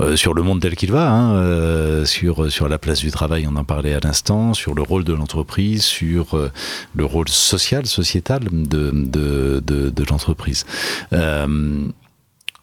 [0.00, 3.46] euh, sur le monde tel qu'il va, hein, euh, sur sur la place du travail,
[3.48, 6.50] on en parlait à l'instant, sur le rôle de l'entreprise, sur euh,
[6.94, 10.64] le rôle social, sociétal de de, de, de l'entreprise.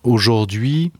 [0.03, 0.91] Aujourd'hui,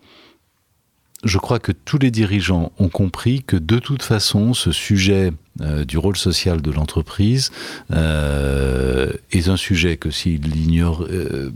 [1.24, 5.84] je crois que tous les dirigeants ont compris que de toute façon, ce sujet euh,
[5.84, 7.52] du rôle social de l'entreprise
[7.92, 11.52] euh, est un sujet que s'ils l'ignorent, euh,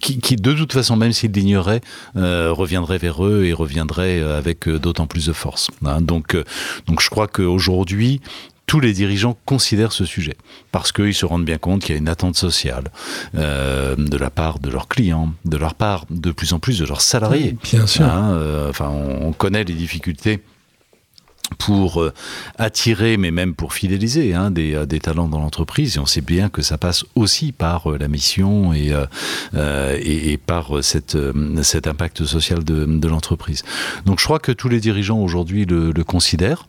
[0.00, 1.80] qui, de toute façon, même s'ils l'ignoraient,
[2.14, 5.68] euh, reviendrait vers eux et reviendrait avec d'autant plus de force.
[5.84, 6.00] Hein.
[6.00, 6.36] Donc,
[6.86, 8.20] donc, je crois qu'aujourd'hui,
[8.70, 10.36] tous les dirigeants considèrent ce sujet
[10.70, 12.84] parce qu'ils se rendent bien compte qu'il y a une attente sociale
[13.34, 16.84] euh, de la part de leurs clients, de leur part de plus en plus de
[16.84, 17.56] leurs salariés.
[17.64, 18.04] Bien sûr.
[18.04, 20.40] Hein, euh, enfin, on, on, connaît les difficultés
[21.58, 22.12] pour euh,
[22.58, 25.96] attirer, mais même pour fidéliser hein, des, des, talents dans l'entreprise.
[25.96, 30.30] Et on sait bien que ça passe aussi par euh, la mission et, euh, et,
[30.30, 31.18] et, par cette,
[31.64, 33.64] cet impact social de, de l'entreprise.
[34.06, 36.68] Donc je crois que tous les dirigeants aujourd'hui le, le, considèrent.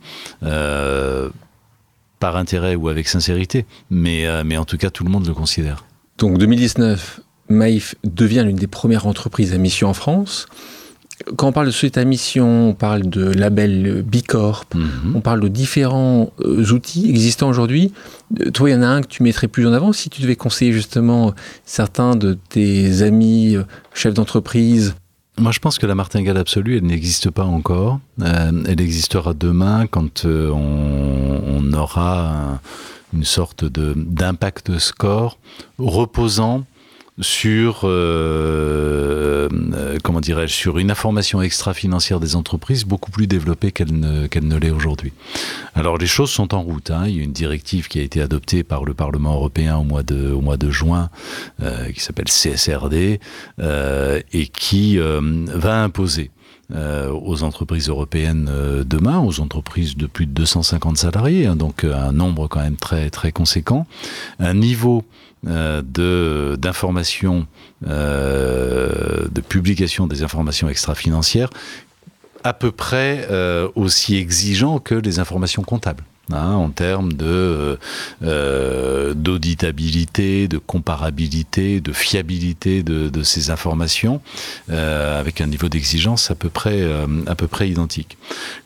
[2.21, 5.25] Euh, par intérêt ou avec sincérité, mais, euh, mais en tout cas, tout le monde
[5.27, 5.85] le considère.
[6.17, 10.47] Donc 2019, Maïf devient l'une des premières entreprises à mission en France.
[11.35, 15.15] Quand on parle de société à mission, on parle de label B Corp, mm -hmm.
[15.15, 17.91] on parle de différents euh, outils existants aujourd'hui.
[18.53, 20.35] Toi, il y en a un que tu mettrais plus en avant si tu devais
[20.35, 21.33] conseiller justement
[21.65, 24.93] certains de tes amis euh, chefs d'entreprise
[25.39, 27.99] moi, je pense que la martingale absolue, elle n'existe pas encore.
[28.21, 32.59] Euh, elle existera demain quand euh, on, aura un,
[33.13, 35.37] une sorte d'impact score
[35.77, 36.65] reposant
[37.21, 43.93] sur euh, euh, comment dirais-je sur une information extra-financière des entreprises beaucoup plus développée qu'elle
[43.93, 45.13] ne, qu ne l'est aujourd'hui.
[45.75, 46.91] Alors les choses sont en route.
[46.91, 47.03] Hein.
[47.07, 50.03] Il y a une directive qui a été adoptée par le Parlement européen au mois
[50.03, 51.09] de, au mois de juin
[51.61, 53.19] euh, qui s'appelle CSRD
[53.59, 56.31] euh, et qui euh, va imposer
[56.73, 58.49] euh, aux entreprises européennes
[58.85, 63.09] demain, aux entreprises de plus de 250 salariés, hein, donc un nombre quand même très
[63.09, 63.85] très conséquent,
[64.39, 65.03] un niveau
[65.43, 67.47] de d'information,
[67.87, 71.49] euh, de publication des informations extra-financières
[72.43, 76.03] à peu près euh, aussi exigeant que les informations comptables.
[76.31, 77.77] Hein, en termes de
[78.23, 84.21] euh, d'auditabilité, de comparabilité, de fiabilité de, ces informations,
[84.69, 86.35] euh, avec un niveau d'exigence à
[86.67, 88.17] euh, à peu près identique.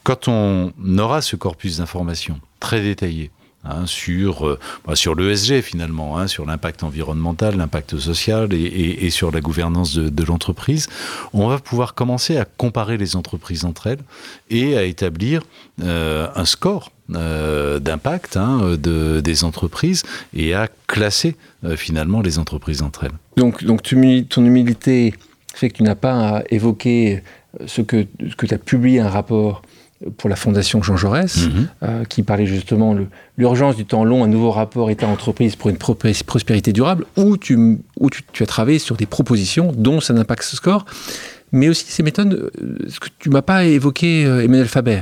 [0.03, 3.31] Quand on aura ce corpus d'informations très détaillé,
[3.67, 9.31] Hein, sur, euh, bah, sur l'ESG finalement, hein, sur l'impact environnemental, l'impact social et, sur
[9.31, 10.87] la gouvernance de, l'entreprise,
[11.33, 13.99] on va pouvoir commencer à comparer les entreprises entre elles
[14.51, 15.41] et à établir
[15.81, 20.03] euh, un score euh, d'impact hein, de, des entreprises
[20.35, 21.35] et à classer
[21.75, 23.17] finalement les entreprises entre elles.
[23.37, 25.15] Donc, donc ton humilité
[25.55, 27.23] fait que tu n'as pas à évoquer
[27.65, 28.05] ce que,
[28.37, 29.63] que tu as publié un rapport
[30.17, 31.49] pour la Fondation Jean Jaurès, -hmm.
[31.83, 33.05] euh, qui parlait justement de
[33.37, 38.09] l'urgence du temps long, un nouveau rapport État-entreprise pour une prospérité durable, où, tu, où
[38.09, 40.85] tu, tu, as travaillé sur des propositions, dont ça n'impacte ce score,
[41.51, 42.51] mais aussi ces méthodes,
[42.87, 45.01] ce que tu m'as pas évoqué euh, Emmanuel Faber.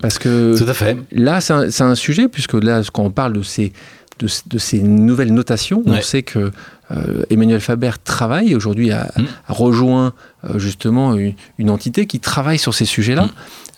[0.00, 0.96] Parce que Tout à fait.
[1.12, 3.72] là, c'est un, un, sujet, puisque là, quand on parle de ces,
[4.18, 5.98] de, de ces nouvelles notations, ouais.
[5.98, 6.50] on sait que
[6.90, 9.24] euh, Emmanuel Faber travaille aujourd'hui a, mmh.
[9.48, 10.12] a, rejoint
[10.44, 13.24] euh, justement une, une, entité qui travaille sur ces sujets-là.
[13.24, 13.30] Mmh.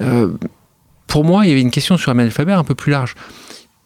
[0.03, 0.29] Euh,
[1.07, 3.14] pour moi, il y avait une question sur Emmanuel Faber un peu plus large.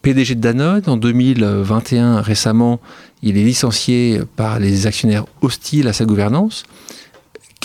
[0.01, 2.81] PDG de Danone, en 2021, récemment,
[3.21, 6.63] il est licencié par les actionnaires hostiles à sa gouvernance.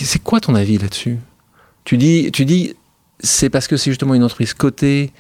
[0.01, 1.19] C'est quoi ton avis là-dessus?
[1.83, 2.77] Tu dis, tu dis
[3.21, 5.13] c'est parce que c'est justement une entreprise cotée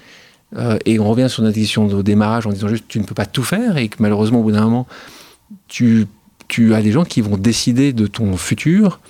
[0.57, 3.14] euh, et on revient sur notre question au démarrage en disant juste tu ne peux
[3.14, 4.87] pas tout faire et que malheureusement au bout d'un moment
[5.66, 6.07] tu,
[6.48, 9.00] tu as des gens qui vont décider de ton futur.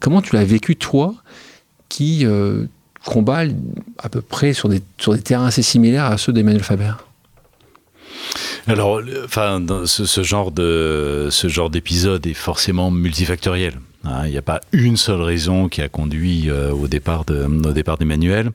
[0.00, 1.14] Comment tu l'as vécu toi
[1.88, 2.64] qui euh,
[3.04, 3.44] combat
[3.98, 6.92] à peu près sur des, sur des terrains assez similaires à ceux d'Emmanuel Faber?
[8.66, 10.50] Alors, enfin, ce, genre
[11.70, 13.74] d'épisode est forcément multifactoriel.
[14.04, 17.44] Hein, il n'y a pas une seule raison qui a conduit euh, au départ de,
[17.44, 18.50] au départ d'Emmanuel.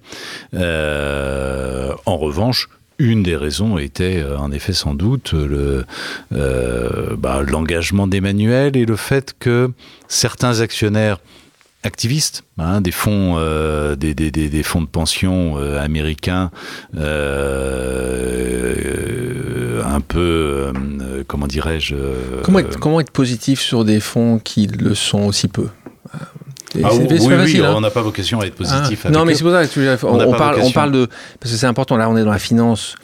[0.53, 5.85] Euh, en revanche, une des raisons était euh, en effet sans doute le
[6.33, 9.71] euh, bah, l'engagement d'Emmanuel et le fait que
[10.07, 11.19] certains actionnaires
[11.83, 16.49] activistes, hein, des fonds, euh, des, fonds de pension euh, américains,
[16.97, 17.43] euh,
[19.83, 21.95] un peu, euh, comment dirais-je
[22.43, 25.67] comment être positif sur des fonds qui le sont aussi peu?
[26.83, 27.73] Ah, oui, oui, facile, hein.
[27.75, 29.05] on n'a pas vocation à être positif.
[29.05, 31.07] Ah, non, mais c'est pour ça que on, on, parle, on parle de
[31.39, 31.97] parce que c'est important.
[31.97, 32.95] Là, on est dans la finance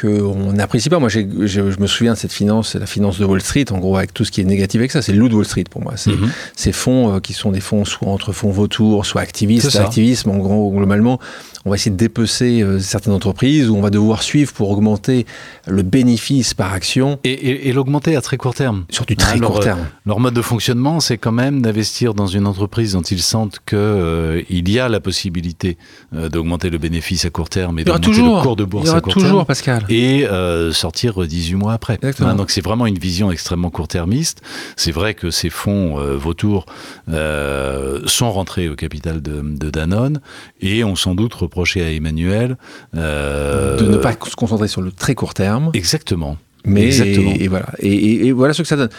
[0.00, 0.98] qu'on n'apprécie pas.
[0.98, 3.78] Moi, je, je, me souviens de cette finance, c'est la finance de Wall Street, en
[3.78, 5.02] gros, avec tout ce qui est négatif avec ça.
[5.02, 5.94] C'est le loup de Wall Street pour moi.
[5.96, 6.30] C'est mm -hmm.
[6.54, 9.72] ces fonds euh, qui sont des fonds soit entre fonds vautours, soit activistes.
[9.74, 11.18] L'activisme, en gros, globalement,
[11.66, 15.26] on va essayer de dépecer euh, certaines entreprises, où on va devoir suivre pour augmenter
[15.66, 17.18] le bénéfice par action.
[17.24, 18.84] Et, l'augmenter à très court terme.
[18.88, 19.80] Sur du très court terme.
[20.06, 24.44] Leur mode de fonctionnement, c'est quand même d'investir dans une entreprise dont ils sentent qu'il
[24.48, 25.76] il y a la possibilité
[26.12, 29.30] d'augmenter le bénéfice à court terme et d'augmenter le cours de bourse à court toujours,
[29.30, 29.44] terme.
[29.46, 29.84] Pascal.
[29.88, 30.24] Et
[30.72, 31.98] sortir 18 mois après.
[32.36, 34.40] donc c'est vraiment une vision extrêmement court-termiste.
[34.76, 36.66] C'est vrai que ces fonds vautours
[37.08, 40.20] sont rentrés au capital de, de Danone
[40.60, 42.58] et ont sans doute reproché à Emmanuel
[42.94, 45.70] euh, de ne pas se concentrer sur le très court terme.
[45.72, 46.36] Exactement.
[46.64, 47.32] Mais Exactement.
[47.38, 47.66] Et, voilà.
[47.78, 48.90] Et, voilà ce que ça donne.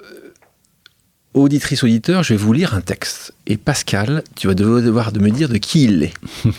[0.00, 0.32] Euh,
[1.32, 3.32] auditrice, auditeur, je vais vous lire un texte.
[3.46, 6.12] Et Pascal, tu vas devoir de me dire de qui il est.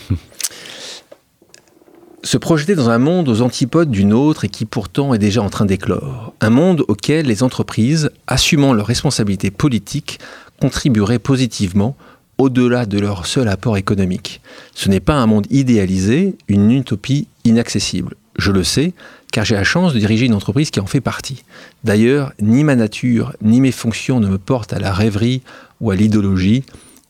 [2.24, 5.50] se projeter dans un monde aux antipodes d'une autre et qui pourtant est déjà en
[5.50, 6.34] train d'éclore.
[6.40, 10.18] Un monde auquel les entreprises, assumant leurs responsabilités politiques,
[10.60, 11.96] contribueraient positivement
[12.38, 14.40] au-delà de leur seul apport économique.
[14.74, 18.14] Ce n'est pas un monde idéalisé, une utopie inaccessible.
[18.38, 18.94] Je le sais,
[19.32, 21.42] car j'ai la chance de diriger une entreprise qui en fait partie.
[21.82, 25.42] D'ailleurs, ni ma nature, ni mes fonctions ne me portent à la rêverie
[25.80, 26.62] ou à l'idéologie,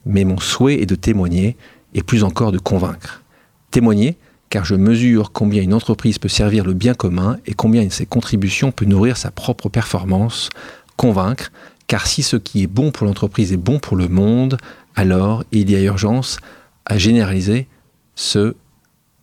[0.07, 1.57] mais mon souhait est de témoigner,
[1.95, 3.23] et plus encore de convaincre.
[3.71, 4.17] Témoigner,
[4.51, 8.73] car je mesure combien une entreprise peut servir le bien commun et combien ses contributions
[8.73, 10.49] peut nourrir sa propre performance.
[10.97, 11.51] Convaincre,
[11.87, 14.59] car si ce qui est bon pour l'entreprise est bon pour le monde,
[14.99, 16.39] alors il y a urgence
[16.85, 17.69] à généraliser
[18.17, 18.57] ce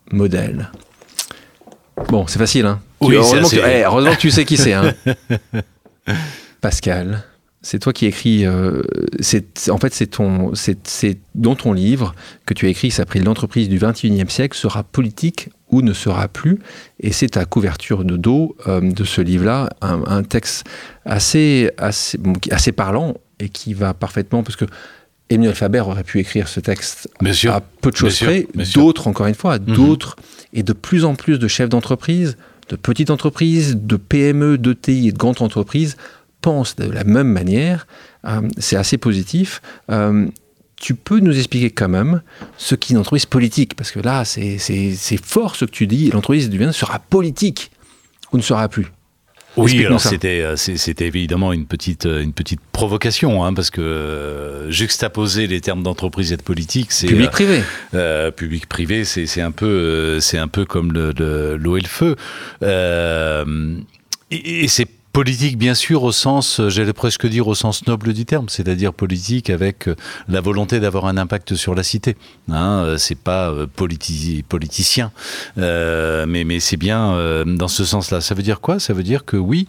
[0.09, 0.71] modèle.
[2.07, 4.71] Bon, c'est facile, hein oui, heureusement, que, eh, heureusement, que, tu sais qui c'est.
[4.71, 4.93] Hein
[6.61, 7.23] Pascal,
[7.61, 8.45] c'est toi qui écris.
[8.45, 8.83] Euh,
[9.69, 12.15] en fait, c'est ton, c'est dans ton livre
[12.45, 16.29] que tu as écrit, qui s'appelle L'entreprise du 21e siècle sera politique ou ne sera
[16.29, 16.59] plus.
[17.01, 20.65] Et c'est ta couverture de dos euh, de ce livre-là, un, texte
[21.03, 22.17] assez, assez,
[22.49, 24.65] assez parlant et qui va parfaitement, parce que
[25.29, 27.09] Emmanuel Faber aurait pu écrire ce texte
[27.47, 28.47] à peu de choses près.
[28.73, 29.75] D'autres, encore une fois, mhm.
[29.75, 30.15] d'autres,
[30.53, 32.37] et de plus en plus de chefs d'entreprise,
[32.69, 35.97] de petites entreprises, de PME, d'ETI et de grandes entreprises
[36.41, 37.87] pensent de la même manière.
[38.25, 39.61] Euh, c'est assez positif.
[39.89, 40.27] Euh,
[40.75, 42.21] tu peux nous expliquer quand même
[42.57, 44.59] ce qu'est une entreprise politique Parce que là, c'est
[45.23, 46.11] fort ce que tu dis.
[46.11, 47.71] L'entreprise du bien sera politique
[48.31, 48.87] ou ne sera plus.
[49.57, 53.81] Oui, alors c'était euh, c'était évidemment une petite euh, une petite provocation, hein, parce que
[53.81, 57.63] euh, juxtaposer les termes d'entreprise et de politique, c'est public privé.
[57.93, 61.87] Euh, public privé, c'est c'est un peu c'est un peu comme le l'eau et le
[61.87, 62.15] feu.
[64.31, 68.25] et, et c'est Politique, bien sûr, au sens, j'allais presque dire au sens noble du
[68.25, 69.95] terme, c'est-à-dire politique avec euh,
[70.27, 72.17] la volonté d'avoir un impact sur la cité.
[72.51, 75.13] Hein, euh, c'est pas euh, politicien,
[75.55, 78.19] mais, mais c'est bien dans ce sens-là.
[78.19, 78.77] Ça veut dire quoi?
[78.77, 79.67] Ça veut dire que oui.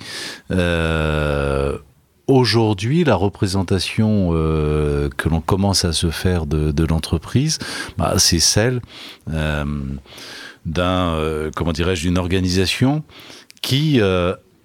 [2.27, 7.61] Aujourd'hui, la représentation que l'on commence à se faire de, l'entreprise,
[7.99, 8.81] bah, c'est celle
[9.29, 11.15] d'un,
[11.55, 13.05] comment dirais-je, d'une organisation
[13.63, 14.01] qui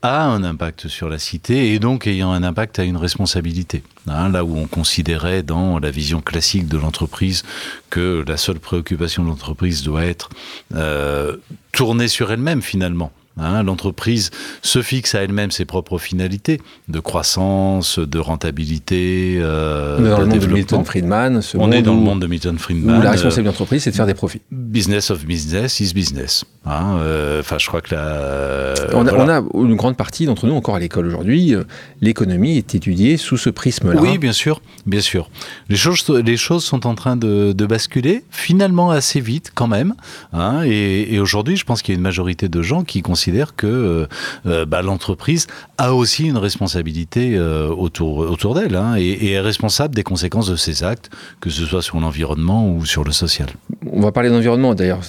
[0.02, 3.84] a un impact sur la cité et donc ayant un impact à une responsabilité.
[4.08, 7.44] Hein, là où on considérait dans la vision classique de l'entreprise
[7.90, 10.30] que la seule préoccupation de l'entreprise doit être
[10.74, 11.38] euh,
[11.72, 13.12] tournée sur elle-même finalement.
[13.38, 14.30] Hein, l'entreprise
[14.62, 16.60] se fixe à elle-même ses propres finalités
[16.90, 21.42] de croissance, de rentabilité, euh, on est dans le monde de Milton Friedman.
[21.56, 23.00] on est dans le monde de Milton Friedman.
[23.00, 24.42] Où la responsabilité de l'entreprise, c'est de faire des profits.
[24.52, 26.44] Business of business is business.
[26.66, 28.74] Hein, euh, enfin, je crois que la.
[28.94, 31.56] on, a, on, a, une grande partie d'entre nous encore à l'école aujourd'hui.
[31.56, 31.64] Euh,
[32.02, 34.02] l'économie est étudiée sous ce prisme-là.
[34.02, 35.30] Oui, bien sûr, bien sûr.
[35.70, 39.96] Les choses, les choses sont en train de, de basculer, finalement assez vite quand même.
[40.34, 43.21] Hein, et, et aujourd'hui, je pense qu'il y a une majorité de gens qui considèrent
[43.22, 44.08] considère que euh,
[44.48, 45.46] euh, bah, l'entreprise
[45.78, 50.56] a aussi une responsabilité euh, autour, autour d'elle hein, et, est responsable des conséquences de
[50.56, 53.50] ses actes, que ce soit sur l'environnement ou sur le social.
[53.86, 55.02] On va parler d'environnement d'ailleurs.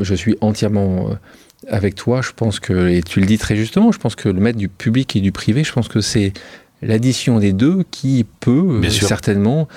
[0.00, 1.10] Je suis entièrement
[1.68, 2.22] avec toi.
[2.22, 4.70] Je pense que, et tu le dis très justement, je pense que le maître du
[4.70, 6.32] public et du privé, je pense que c'est
[6.80, 9.68] l'addition des deux qui peut certainement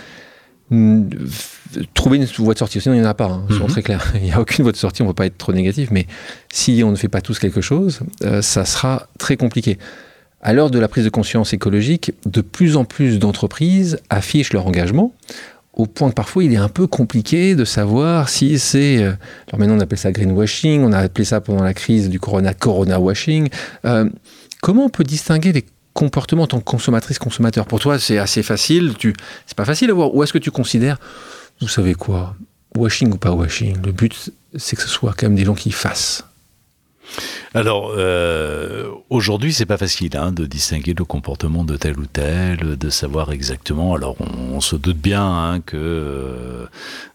[1.93, 2.79] trouver une voie de sortie.
[2.79, 3.71] Sinon, il n'y en a pas, hein, soyons mhm.
[3.71, 4.11] très clair.
[4.15, 6.07] Il n'y a aucune voie de sortie, on ne va pas être trop négatif, mais
[6.51, 9.77] si on ne fait pas tous quelque chose, euh, ça sera très compliqué.
[10.41, 14.65] À l'heure de la prise de conscience écologique, de plus en plus d'entreprises affichent leur
[14.65, 15.13] engagement,
[15.73, 19.03] au point que parfois il est un peu compliqué de savoir si c'est...
[19.03, 19.13] Euh,
[19.47, 22.53] alors maintenant on appelle ça greenwashing, on a appelé ça pendant la crise du corona,
[22.53, 23.49] corona washing.
[23.85, 24.09] Euh,
[24.61, 29.13] comment on peut distinguer les comportements en consommatrice, consommateur Pour toi c'est assez facile, tu...
[29.45, 30.13] c'est pas facile à voir.
[30.15, 30.97] Ou est-ce que tu considères
[31.61, 32.35] vous savez quoi
[32.75, 35.71] Washing ou pas washing, le but, c'est que ce soit quand même des gens qui
[35.71, 36.23] fassent.
[37.53, 42.77] Alors, euh, aujourd'hui, c'est pas facile hein, de distinguer le comportement de tel ou tel,
[42.77, 43.93] de savoir exactement.
[43.93, 46.65] Alors, on, se doute bien hein, que, euh,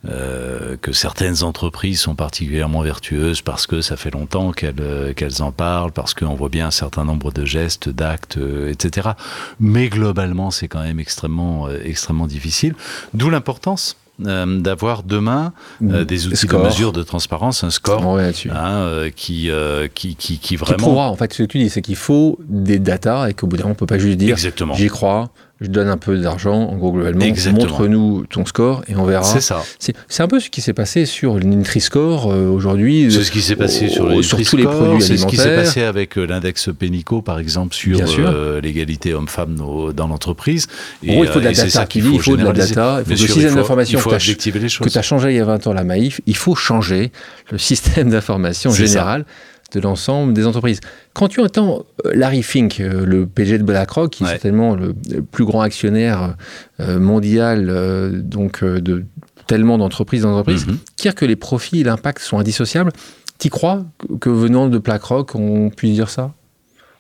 [0.08, 5.52] euh, que certaines entreprises sont particulièrement vertueuses parce que ça fait longtemps qu'elles qu'elles en
[5.52, 8.38] parlent, parce qu'on voit bien un certain nombre de gestes, d'actes,
[8.68, 9.10] etc.
[9.58, 12.74] Mais globalement, c'est quand même extrêmement, extrêmement difficile.
[13.14, 15.52] D'où l'importance euh, d'avoir demain
[15.82, 19.50] euh, des outils de mesure de transparence, un score hein, euh, qui,
[19.94, 21.10] qui, qui, qui, vraiment.
[21.10, 23.64] en fait, ce que tu dis, c'est qu'il faut des datas et qu'au bout d'un
[23.64, 24.38] moment, on ne peut pas juste dire
[24.74, 25.28] j'y crois,
[25.62, 29.24] je donne un peu d'argent, en gros, globalement, montre-nous ton score et on verra.
[29.24, 29.64] C'est ça.
[29.78, 33.08] C'est un peu ce qui s'est passé sur le Nutri-Score euh, aujourd'hui.
[33.10, 35.54] C'est ce qui s'est passé sur, les sur tous les produits C'est ce qui s'est
[35.54, 40.66] passé avec euh, l'index Pénico, par exemple, sur euh, l'égalité homme-femme dans l'entreprise.
[41.02, 41.86] En gros, il faut de la data.
[41.86, 45.30] Qui il faut de la data, il faut le système d'information que tu as changé
[45.30, 46.20] il y a 20 ans, la Maïf.
[46.26, 47.12] Il faut changer
[47.50, 49.24] le système d'information général
[49.72, 50.80] de l'ensemble des entreprises.
[51.12, 54.94] Quand tu entends euh, Larry Fink, euh, le PG de BlackRock, qui est certainement le,
[55.22, 56.36] plus grand actionnaire
[56.80, 59.04] euh, mondial donc de
[59.46, 60.78] tellement d'entreprises d'entreprises, mhm.
[60.96, 62.92] dire que les profits et l'impact sont indissociables,
[63.38, 63.84] tu crois
[64.20, 66.32] que venant de BlackRock, on puisse dire ça?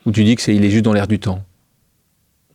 [0.04, 1.42] Ou tu dis que c'est il est juste dans l'air du temps?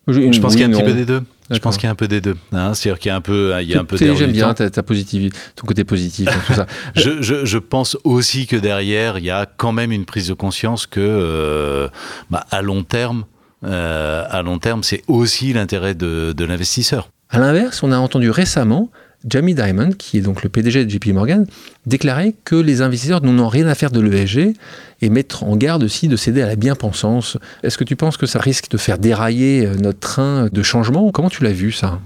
[0.07, 1.21] Je, pense qu'il y a un petit peu des deux.
[1.49, 2.37] Je pense qu'il y a un peu des deux.
[2.53, 2.73] Hein.
[2.73, 3.97] C'est-à-dire qu'il y a un peu, il y a un peu.
[3.97, 6.65] J'aime bien ta, ta ton côté positif, tout ça.
[6.95, 10.33] je, je, je, pense aussi que derrière, il y a quand même une prise de
[10.33, 11.89] conscience que, euh,
[12.29, 13.25] bah, à long terme,
[13.65, 17.09] euh, à long terme, c'est aussi l'intérêt de, de l'investisseur.
[17.29, 18.89] À l'inverse, on a entendu récemment
[19.25, 21.45] Jamie Dimon, qui est donc le PDG de JP Morgan,
[21.85, 24.53] déclarait que les investisseurs n'ont rien à faire de l'ESG
[25.01, 27.37] et mettre en garde aussi de céder à la bien-pensance.
[27.63, 31.11] Est-ce que tu penses que ça risque de faire dérailler euh, notre train de changement
[31.11, 31.99] Comment tu l'as vu ça?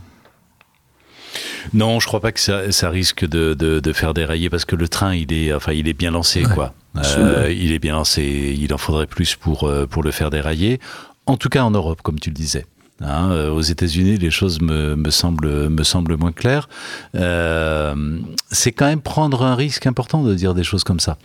[1.74, 5.34] Non, je crois pas que ça, risque de, faire dérailler parce que le train, il
[5.34, 6.74] est, enfin, il est bien lancé, quoi.
[6.98, 8.56] Euh, il est bien lancé.
[8.58, 10.80] Il en faudrait plus pour, euh, pour le faire dérailler.
[11.26, 12.66] En tout cas, en Europe, comme tu le disais.
[13.02, 16.70] Hein, euh, aux États-Unis, les choses me, me, semblent, me semblent moins claires.
[17.16, 18.20] Euh,
[18.50, 21.18] c'est quand même prendre un risque important de dire des choses comme ça.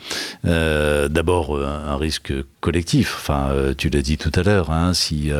[0.47, 3.14] Euh, D'abord, un, risque collectif.
[3.18, 4.71] Enfin, tu l'as dit tout à l'heure.
[4.71, 5.31] Hein, si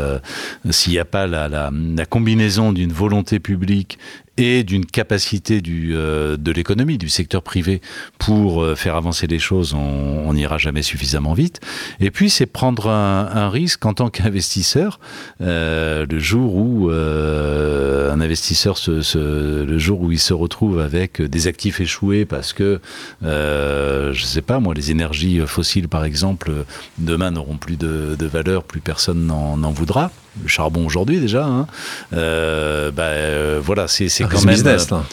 [0.71, 3.99] s'il n'y a pas la, la combinaison d'une volonté publique
[4.41, 7.83] et d'une capacité euh, de l'économie, du secteur privé
[8.19, 11.61] pour euh, faire avancer les choses, on n'ira jamais suffisamment vite.
[12.01, 15.01] Et puis, c'est prendre un, risque en tant qu'investisseur.
[15.41, 21.47] Euh, le jour où un investisseur, se, le jour où il se retrouve avec des
[21.47, 22.81] actifs échoués parce que,
[23.23, 26.53] je ne sais pas moi, les énergies fossiles, par exemple,
[26.99, 30.11] demain n'auront plus de valeur, plus personne n'en voudra
[30.43, 31.45] le charbon aujourd'hui déjà.
[31.45, 31.67] Hein.
[32.13, 34.55] Euh, bah, euh, voilà, c'est quand même.
[34.55, 35.05] business, là.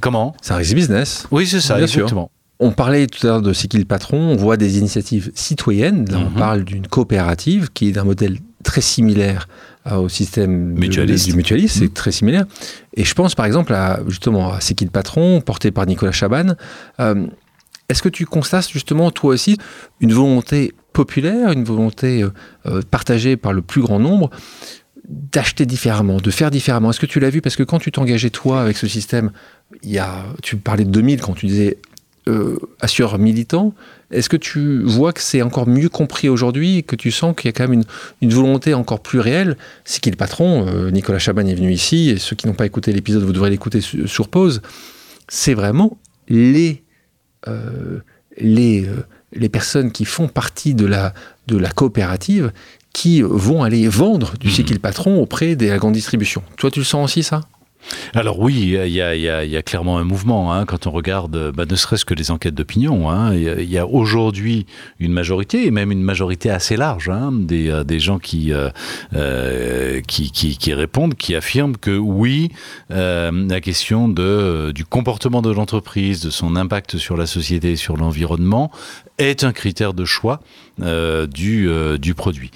[0.00, 0.34] comment?
[0.42, 1.26] C'est un risque business.
[1.30, 2.30] Oui, c'est ça, exactement.
[2.60, 6.08] On parlait tout à l'heure de C'est qui le patron On voit des initiatives citoyennes.
[6.08, 6.38] Là, on mhm.
[6.38, 9.48] parle d'une coopérative qui est d'un modèle très similaire
[9.90, 11.26] au système mutualiste.
[11.26, 11.92] du mutualiste, c'est mhm.
[11.92, 12.44] très similaire.
[12.94, 16.12] Et je pense par exemple à justement à C'est qui le patron, porté par Nicolas
[16.12, 16.54] Chaban.
[17.00, 17.26] Euh,
[17.88, 19.58] est-ce que tu constates justement toi aussi
[20.00, 22.30] une volonté populaire, une volonté euh,
[22.66, 24.30] euh, partagée par le plus grand nombre
[25.08, 26.90] d'acheter différemment, de faire différemment.
[26.90, 27.40] Est-ce que tu l'as vu?
[27.40, 29.32] Parce que quand tu t'engageais toi avec ce système,
[29.82, 31.78] il y a, tu parlais de 2000 quand tu disais
[32.28, 33.74] euh, assureur militant.
[34.12, 37.48] Est-ce que tu vois que c'est encore mieux compris aujourd'hui que tu sens qu'il y
[37.48, 37.82] a quand même
[38.20, 39.56] une, volonté encore plus réelle?
[39.84, 42.92] C'est qui le patron Nicolas Chaban est venu ici et ceux qui n'ont pas écouté
[42.92, 44.62] l'épisode, vous devrez l'écouter sur, pause.
[45.28, 46.84] C'est vraiment les,
[48.38, 48.86] les
[49.34, 51.14] les personnes qui font partie de la,
[51.46, 52.52] de la coopérative
[52.92, 54.78] qui vont aller vendre du mmh.
[54.78, 56.42] patron auprès de la grande distribution.
[56.56, 57.40] Toi, tu le sens aussi, ça?
[58.14, 62.04] Alors oui, il y a, clairement un mouvement hein, quand on regarde, bah, ne serait-ce
[62.04, 63.10] que les enquêtes d'opinion.
[63.10, 63.34] Hein.
[63.34, 64.66] il y a, aujourd'hui
[64.98, 68.70] une majorité, et même une majorité assez large, hein, des, euh, des, gens qui, euh,
[69.14, 72.50] euh, qui, qui, répondent, qui affirment que oui,
[72.90, 78.70] la question du comportement de l'entreprise, de son impact sur la société et sur l'environnement
[79.18, 80.40] est un critère de choix
[80.82, 81.68] du,
[81.98, 82.50] du produit.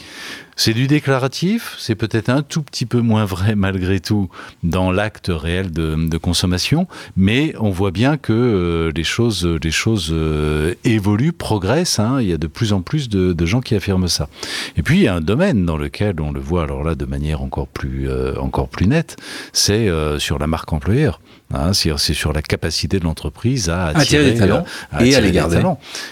[0.58, 4.30] C'est du déclaratif, c'est peut-être un tout petit peu moins vrai malgré tout
[4.62, 10.08] dans l'acte réel de, consommation, mais on voit bien que euh, les choses, les choses
[10.10, 11.98] euh, évoluent, progressent.
[11.98, 12.22] Hein.
[12.22, 14.28] il y a de plus en plus de, gens qui affirment ça.
[14.76, 17.04] Et puis il y a un domaine dans lequel on le voit alors là de
[17.04, 19.16] manière encore plus, euh, encore plus nette,
[19.52, 21.20] c'est sur la marque employeur.
[21.54, 24.64] Hein, c'est sur la capacité de l'entreprise à attirer, des talents
[25.00, 25.62] et à les garder.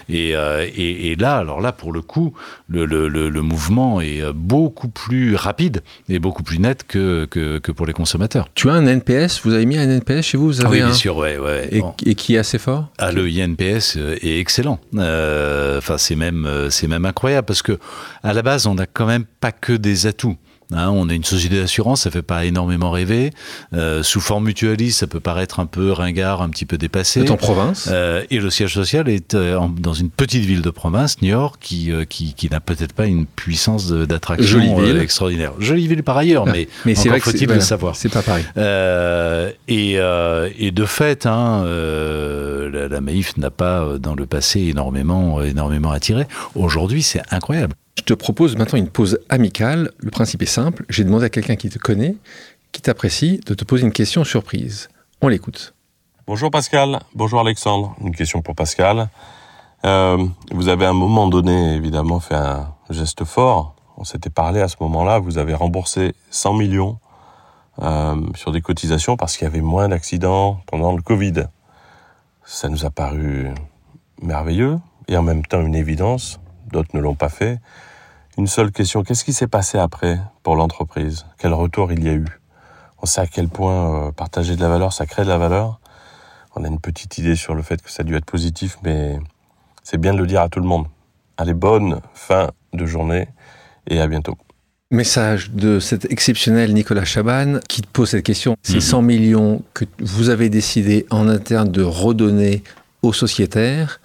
[0.08, 2.34] Et, et, là, alors là, pour le coup,
[2.68, 7.72] le, le, le mouvement est beaucoup plus rapide et beaucoup plus net que, que, que,
[7.72, 8.48] pour les consommateurs.
[8.54, 10.86] Tu as un NPS, vous avez mis un NPS chez vous, vous avez oui, un...
[10.86, 11.68] bien sûr, ouais, ouais.
[11.72, 11.94] Et, Bon.
[12.06, 12.88] et qui est assez fort?
[12.98, 14.78] Ah, le INPS euh, est excellent.
[14.96, 17.78] Euh, Enfin, c'est même, euh, c'est même incroyable parce que
[18.22, 20.36] à la base, on n'a quand même pas que des atouts.
[20.76, 23.30] Hein, on est une société d'assurance, ça fait pas énormément rêver.
[23.72, 27.20] Euh, sous forme mutualiste, ça peut paraître un peu ringard, un petit peu dépassé.
[27.20, 30.62] Êtes en province Euh, et le siège social est euh, en- dans une petite ville
[30.62, 34.98] de province, Niort, qui, qui, qui n'a peut-être pas une puissance d'attraction Jolie ville.
[35.00, 35.52] extraordinaire.
[35.60, 37.94] Jolie ville par ailleurs, mais, Mais c'est c'est- faut-il voilà, le savoir.
[37.96, 38.44] C'est pas pareil.
[39.68, 39.92] Et,
[40.58, 46.26] et de fait, hein, la, la Maïf n'a pas dans le passé énormément, énormément attiré.
[46.54, 47.74] Aujourd'hui, c'est incroyable.
[47.96, 49.90] Je te propose maintenant une pause amicale.
[49.98, 50.84] Le principe est simple.
[50.88, 52.16] J'ai demandé à quelqu'un qui te connaît,
[52.72, 54.88] qui t'apprécie, de te poser une question surprise.
[55.22, 55.74] On l'écoute.
[56.26, 57.94] Bonjour Pascal, bonjour Alexandre.
[58.00, 59.08] Une question pour Pascal.
[59.84, 63.76] Euh, vous avez à un moment donné, évidemment, fait un geste fort.
[63.96, 65.18] On s'était parlé à ce moment-là.
[65.18, 66.98] Vous avez remboursé 100 millions
[67.80, 71.44] euh, sur des cotisations parce qu'il y avait moins d'accidents pendant le Covid.
[72.44, 73.50] Ça nous a paru
[74.20, 76.40] merveilleux et en même temps une évidence.
[76.74, 77.60] D'autres ne l'ont pas fait.
[78.36, 79.04] Une seule question.
[79.04, 81.24] Qu'est-ce qui s'est passé après pour l'entreprise?
[81.38, 82.26] Quel retour il y a eu?
[83.00, 85.78] On sait à quel point euh, partager de la valeur, ça crée de la valeur.
[86.56, 89.20] On a une petite idée sur le fait que ça a dû être positif, mais
[89.84, 90.86] c'est bien de le dire à tout le monde.
[91.36, 93.28] Allez, bonne fin de journée
[93.88, 94.36] et à bientôt.
[94.90, 98.56] Message de cet exceptionnel Nicolas Chaban qui te pose cette question.
[98.64, 98.80] Ces Mhm.
[98.80, 102.64] 100 millions que vous avez décidé en interne de redonner
[103.02, 104.00] aux sociétaires,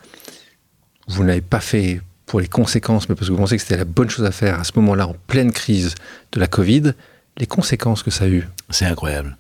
[1.08, 3.86] vous n'avez pas fait pour les conséquences, mais parce que vous pensez que c'était la
[3.86, 5.96] bonne chose à faire à ce moment-là, en pleine crise
[6.32, 6.94] de la Covid,
[7.38, 8.48] les conséquences que ça a eu.
[8.70, 9.36] C'est incroyable.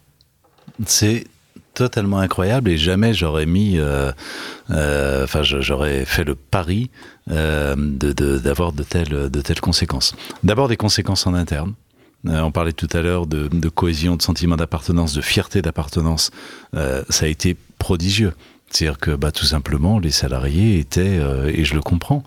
[0.87, 1.25] C'est
[1.75, 4.11] totalement incroyable et jamais j'aurais mis, euh,
[4.71, 6.89] euh, enfin j'aurais fait le pari
[7.29, 10.15] euh, d'avoir de, telles, de telles conséquences.
[10.43, 11.75] D'abord des conséquences en interne.
[12.25, 16.31] On parlait tout à l'heure de, de cohésion, de sentiment d'appartenance, de fierté d'appartenance.
[16.73, 18.33] Ça a été prodigieux.
[18.69, 22.23] C'est-à-dire que bah, tout simplement, les salariés étaient, euh, et je le comprends,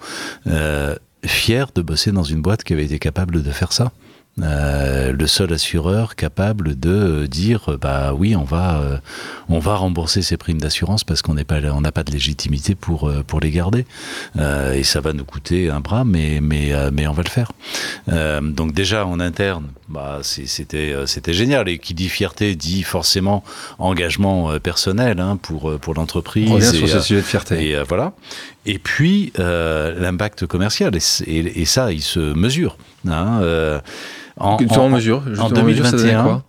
[0.47, 3.93] euh, fiers de bosser dans une boîte qui avait été capable de faire ça.
[4.41, 8.81] Euh, le seul assureur capable de euh, dire bah oui on va
[9.51, 12.75] on va rembourser ces primes d'assurance parce qu'on n'est pas on n'a pas de légitimité
[12.75, 13.85] pour euh, pour les garder
[14.75, 17.53] et ça va nous coûter un bras mais mais mais on va le faire
[18.43, 23.45] donc déjà en interne bah c'était euh, c'était génial et qui dit fierté dit forcément
[23.79, 27.27] engagement euh, personnel hein, pour euh, pour l'entreprise On revient sur ce euh, sujet de
[27.27, 27.69] fierté.
[27.69, 28.15] et euh, voilà.
[28.67, 32.79] Et puis euh, l'impact commercial et, c- et- et ça, il se mesure.
[33.07, 33.81] Hein,
[34.39, 36.45] en, en mesures justement, en mesure, ça donnait 2021, quoi?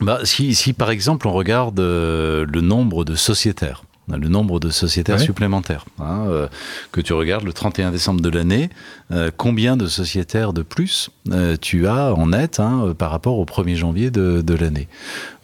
[0.00, 5.20] bah, si, si par exemple on regarde le nombre de sociétaires, le nombre de sociétaires
[5.20, 6.48] supplémentaires, hein, euh,
[6.92, 8.70] que tu regardes le 31 décembre de l'année,
[9.10, 13.44] euh, combien de sociétaires de plus euh, tu as en net hein, par rapport au
[13.44, 14.88] 1er janvier de, de l'année.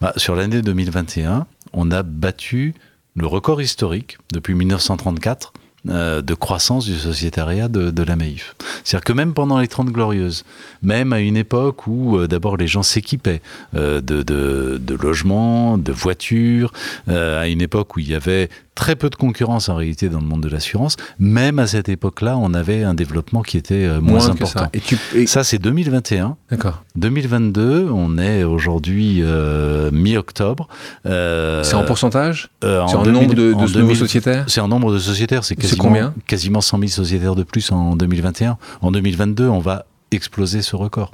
[0.00, 2.74] Bah, Sur l'année 2021, on a battu
[3.16, 8.55] le record historique depuis 1934 euh, de croissance du sociétariat de, la Maïf.
[8.85, 10.45] C'est-à-dire que même pendant les 30 glorieuses,
[10.83, 13.43] même à une époque où euh, d'abord les gens s'équipaient
[13.74, 16.72] euh, de, de, logements, de voitures,
[17.09, 20.21] euh, à une époque où il y avait très peu de concurrence en réalité dans
[20.21, 24.01] le monde de l'assurance, même à cette époque-là, on avait un développement qui était euh,
[24.01, 24.61] moins, important.
[24.61, 24.71] ça.
[24.73, 26.37] Et tu, et- Ça, c'est 2021.
[26.51, 26.83] D'accord.
[26.97, 30.68] 2022, on est aujourd'hui euh, mi-octobre.
[31.07, 34.45] Euh, C'est en pourcentage euh, C'est en 2000 nombre de, de en nouveaux 2000 sociétaires
[34.47, 37.71] c'est en nombre de sociétaires, c'est C'est quasiment, combien quasiment 100 000 sociétaires de plus
[37.73, 38.57] en 2021.
[38.81, 41.12] En 2022, on va exploser ce record.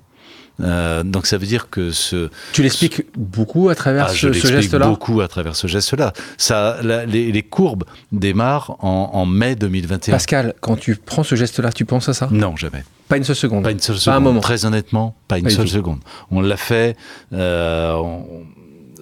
[0.61, 4.87] Euh, donc ça veut dire que ce, Tu l'expliques beaucoup à travers ah, ce, geste-là
[4.87, 6.13] beaucoup à travers ce geste-là.
[6.39, 10.13] Ça, la- les, les courbes démarrent en, en mai 2021.
[10.15, 12.29] Pascal, quand tu prends ce geste-là, tu penses à ça?
[12.31, 12.85] Non, jamais.
[13.09, 13.65] Pas une seule seconde.
[13.65, 14.17] Pas une seule Pas seconde.
[14.17, 14.41] un moment.
[14.41, 15.99] Très honnêtement, pas une Pas seule seconde.
[16.31, 16.97] On l'a fait.
[17.33, 18.25] euh, on-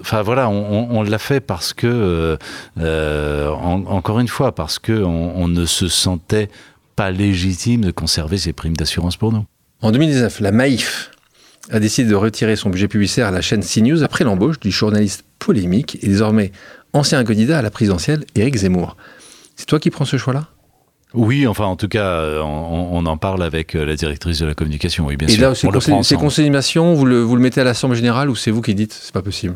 [0.01, 2.37] Enfin voilà, on, on- on l'a fait parce que, euh,
[2.79, 6.51] euh, en- encore une fois, parce que on, on ne se sentait
[6.97, 9.45] pas légitime de conserver ces primes d'assurance pour nous.
[9.81, 11.11] En 2019, la Maïf
[11.71, 15.25] a décidé de retirer son budget publicitaire à la chaîne CNews après l'embauche du journaliste
[15.39, 16.53] polémique et désormais
[16.93, 18.97] ancien candidat à la présidentielle, Éric Zemmour.
[19.57, 20.49] C'est toi qui prends ce choix-là?
[21.15, 24.47] Oui, enfin en tout cas, euh, on, on en parle avec euh, la directrice de
[24.47, 25.07] la communication.
[25.07, 25.43] Oui, bien Et sûr.
[25.43, 28.75] là, ces, d'animation, vous le, vous le mettez à l'Assemblée Générale ou c'est vous qui
[28.75, 29.55] dites c'est pas possible?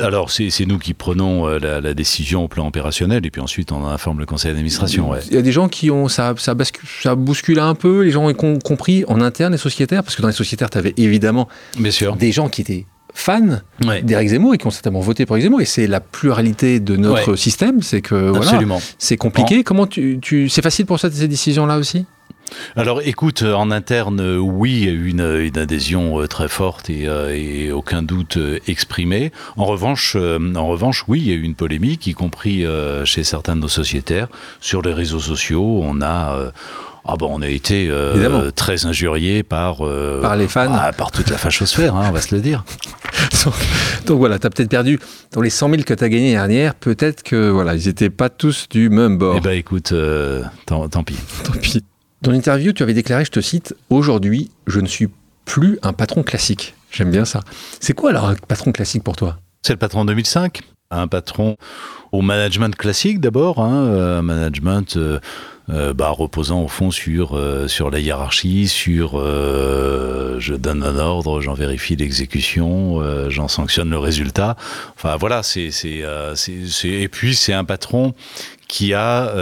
[0.00, 3.70] Alors c'est nous qui prenons euh, la, la décision au plan opérationnel et puis ensuite
[3.72, 5.10] on informe le conseil d'administration.
[5.10, 5.20] Ouais.
[5.28, 6.08] Il y a des gens qui ont.
[6.08, 9.58] Ça, ça, bascule, ça bouscule un peu, les gens ont com- compris en interne les
[9.58, 11.48] sociétaires, parce que dans les sociétaires, tu avais évidemment
[11.78, 12.16] Bien sûr.
[12.16, 14.02] des gens qui étaient fans Ouais.
[14.02, 15.60] d'Éric Zemmour et qui ont certainement voté pour Éric Zemmour.
[15.62, 17.36] Et c'est la pluralité de notre Ouais.
[17.36, 18.60] système, c'est que voilà,
[18.98, 19.62] c'est compliqué.
[19.64, 22.04] Comment tu, tu, c'est facile pour ça ces décisions-là aussi?
[22.76, 27.04] Alors écoute, en interne, oui, il y a eu une, une adhésion très forte et,
[27.32, 28.36] et aucun doute
[28.68, 29.32] exprimé.
[29.56, 32.64] En revanche, en revanche, oui, il y a eu une polémique, y compris
[33.04, 34.28] chez certains de nos sociétaires.
[34.60, 36.52] Sur les réseaux sociaux, on a
[37.06, 41.10] ah bon, on a été euh, très injurié par euh, par les fans, ah, par
[41.10, 42.64] toute la fachosphère, hein, on va se le dire.
[44.06, 44.98] Donc voilà, tu as peut-être perdu
[45.32, 48.30] dans les 100 000 que tu as gagné dernière, peut-être que voilà, ils n'étaient pas
[48.30, 49.34] tous du même bord.
[49.36, 51.16] Eh ben écoute, euh, tant, pis.
[51.44, 51.84] Tant pis.
[52.22, 55.08] Dans l'interview, tu avais déclaré, je te cite, aujourd'hui, je ne suis
[55.44, 56.74] plus un patron classique.
[56.90, 57.40] J'aime bien ça.
[57.80, 59.36] C'est quoi alors un patron classique pour toi?
[59.60, 60.62] C'est le patron 2005.
[60.90, 61.56] Un patron
[62.12, 64.96] au management classique d'abord, hein, un management
[65.70, 70.98] euh, bah, reposant au fond sur euh, sur la hiérarchie, sur euh, je donne un
[70.98, 73.00] ordre, j'en vérifie l'exécution,
[73.30, 74.56] j'en sanctionne le résultat.
[74.94, 76.02] Enfin voilà, c'est c'est
[76.34, 78.14] c'est et puis c'est un patron
[78.68, 79.32] qui a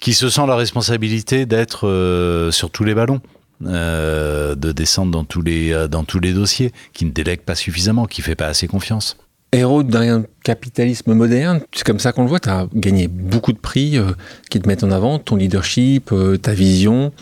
[0.00, 3.20] qui se sent la responsabilité d'être sur tous les ballons.
[3.60, 8.20] de descendre dans tous les dans tous les dossiers, qui ne délègue pas suffisamment, qui
[8.20, 9.16] fait pas assez confiance
[9.54, 11.60] héros d'un capitalisme moderne.
[11.72, 12.40] C'est comme ça qu'on le voit.
[12.40, 14.12] Tu as gagné beaucoup de prix euh,
[14.50, 17.12] qui te mettent en avant, ton leadership, euh, ta vision.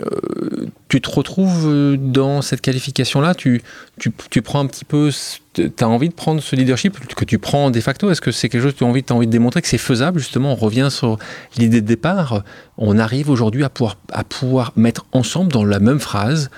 [0.00, 3.36] Euh, tu te retrouves dans cette qualification-là?
[3.36, 3.62] Tu,
[4.00, 5.10] tu, tu, prends un petit peu.
[5.54, 8.10] Tu as envie de prendre ce leadership que tu prends de facto?
[8.10, 10.18] Est-ce que c'est quelque chose que tu as envie, envie de démontrer que c'est faisable?
[10.18, 11.18] Justement, on revient sur
[11.56, 12.42] l'idée de départ.
[12.78, 16.50] On arrive aujourd'hui à pouvoir, à pouvoir mettre ensemble dans la même phrase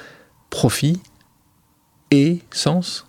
[0.49, 0.99] profit
[2.11, 3.08] et sens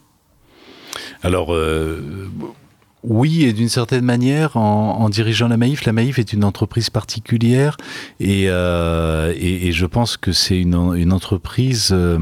[1.23, 2.29] alors, euh,
[3.03, 7.77] oui, et d'une certaine manière, en, dirigeant la Maïf, la Maïf est une entreprise particulière
[8.19, 12.19] et, euh, et, je pense que c'est une, une, entreprise euh,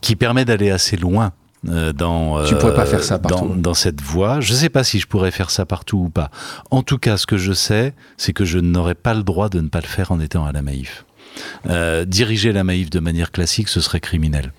[0.00, 1.32] qui permet d'aller assez loin.
[1.64, 3.48] dans, tu pourrais pas faire ça partout.
[3.48, 4.40] Dans, dans cette voie.
[4.40, 6.30] Je ne sais pas si je pourrais faire ça partout ou pas.
[6.70, 9.60] En tout cas, ce que je sais, c'est que je n'aurais pas le droit de
[9.60, 11.04] ne pas le faire en étant à la Maïf.
[12.06, 14.52] diriger la Maïf de manière classique, ce serait criminel.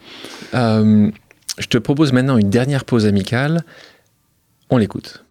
[1.58, 3.62] Je te propose maintenant une dernière pause amicale.
[4.70, 5.24] On l'écoute.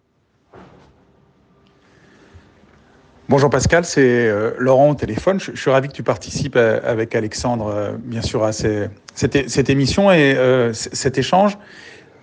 [3.29, 5.39] Bonjour Pascal, c'est euh, Laurent au téléphone.
[5.39, 10.11] Je, suis ravi que tu participes euh, avec Alexandre, euh, bien sûr, à cette, émission
[10.11, 10.37] et
[10.73, 11.57] cet échange.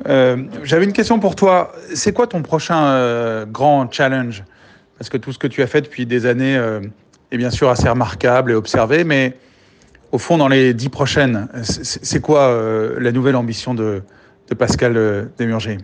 [0.06, 1.72] J'avais une question pour toi.
[1.94, 4.44] C'est quoi ton prochain grand challenge?
[4.98, 6.60] Parce que tout ce que tu as fait depuis des années
[7.30, 9.36] est bien sûr assez remarquable et observé, mais
[10.12, 14.02] au fond, dans les dix prochaines, c'est quoi euh, la nouvelle ambition de,
[14.58, 15.78] Pascal euh, Demurger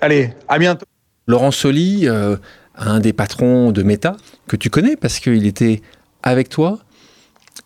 [0.00, 0.86] Allez, à bientôt.
[1.26, 2.36] Laurent Soli, euh,
[2.76, 4.16] un des patrons de Meta,
[4.46, 5.82] que tu connais parce qu'il était
[6.22, 6.78] avec toi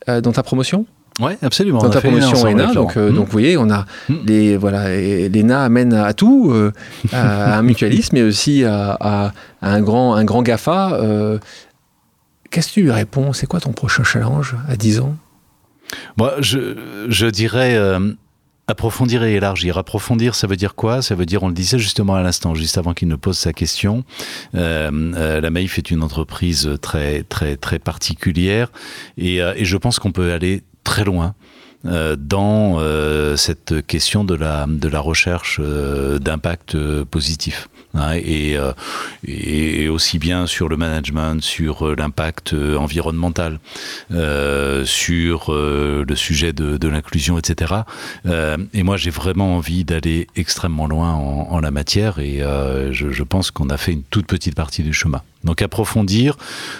[0.06, 0.86] dans ta promotion?
[1.20, 1.80] Oui, absolument.
[1.80, 4.14] Dans ta promotion ENA, donc, donc vous voyez, on a mmh.
[4.24, 6.54] les voilà, l'ENA amène à tout,
[7.12, 10.98] à un mutualisme, mais aussi à, un grand un grand Gafa.
[12.50, 13.34] Qu'est-ce que tu lui réponds?
[13.34, 15.16] C'est quoi ton prochain challenge à 10 ans?
[16.16, 18.12] Moi, je, dirais euh,
[18.66, 19.78] approfondir et élargir.
[19.78, 21.02] Approfondir, ça veut dire quoi?
[21.02, 23.52] Ça veut dire, on le disait justement à l'instant, juste avant qu'il ne pose sa
[23.52, 24.04] question,
[24.54, 28.70] euh, euh, la Maïf est une entreprise très très très particulière
[29.16, 31.34] et, je pense qu'on peut aller très loin
[31.84, 32.78] dans
[33.36, 34.66] cette question de la,
[35.00, 37.68] recherche d'impact positif.
[37.94, 38.56] Hein, et,
[39.26, 43.58] et, aussi bien sur le management, sur l'impact environnemental,
[44.84, 47.74] sur le sujet de, l'inclusion, etc.
[48.26, 52.40] et moi, j'ai vraiment envie d'aller extrêmement loin en, la matière et
[52.92, 55.22] je, je pense qu'on a fait une toute petite partie du chemin.
[55.44, 56.36] Donc approfondir,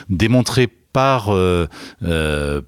[0.08, 1.30] démontrer par,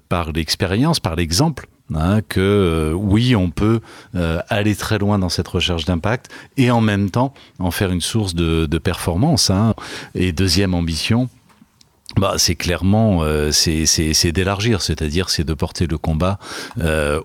[0.09, 3.81] par l'expérience, par l'exemple, Hein, que euh, oui, on peut
[4.15, 8.01] euh, aller très loin dans cette recherche d'impact et en même temps en faire une
[8.01, 9.49] source de, performance.
[9.49, 9.75] Hein.
[10.15, 11.29] Et deuxième ambition,
[12.17, 16.39] bah, c'est clairement euh, c'est d'élargir, c'est-à-dire c'est de porter le combat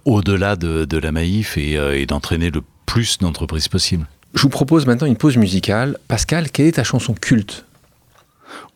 [0.05, 4.07] au-delà de, la Maïf et, et d'entraîner le plus d'entreprises possible.
[4.35, 5.99] Je vous propose maintenant une pause musicale.
[6.09, 7.65] Pascal, quelle est ta chanson culte?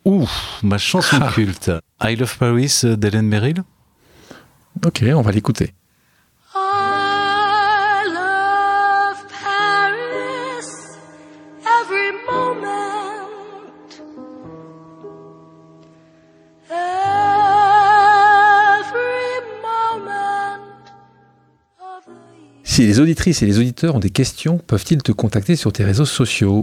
[0.04, 0.28] Ouh,
[0.62, 1.70] ma chanson culte.
[2.02, 3.62] I Love Paris d'Hélène Merrill
[4.84, 5.74] Ok, on va l'écouter.
[22.64, 26.06] Si les auditrices et les auditeurs ont des questions, peuvent-ils te contacter sur tes réseaux
[26.06, 26.62] sociaux?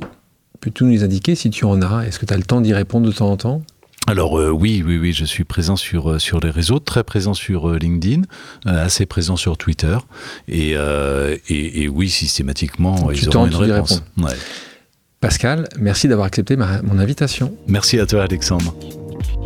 [0.60, 2.08] Peux-tu nous indiquer si tu en as?
[2.08, 3.62] Est-ce que tu as le temps d'y répondre de temps en temps?
[4.08, 7.34] Alors euh, oui, oui, oui, je suis présent sur euh, sur les réseaux, très présent
[7.34, 8.24] sur euh, LinkedIn,
[8.66, 9.98] assez présent sur Twitter,
[10.48, 10.72] et,
[11.50, 14.04] et, oui, systématiquement, ils auront une réponse.
[15.20, 17.54] Pascal, merci d'avoir accepté mon invitation.
[17.68, 18.74] Merci à toi, Alexandre.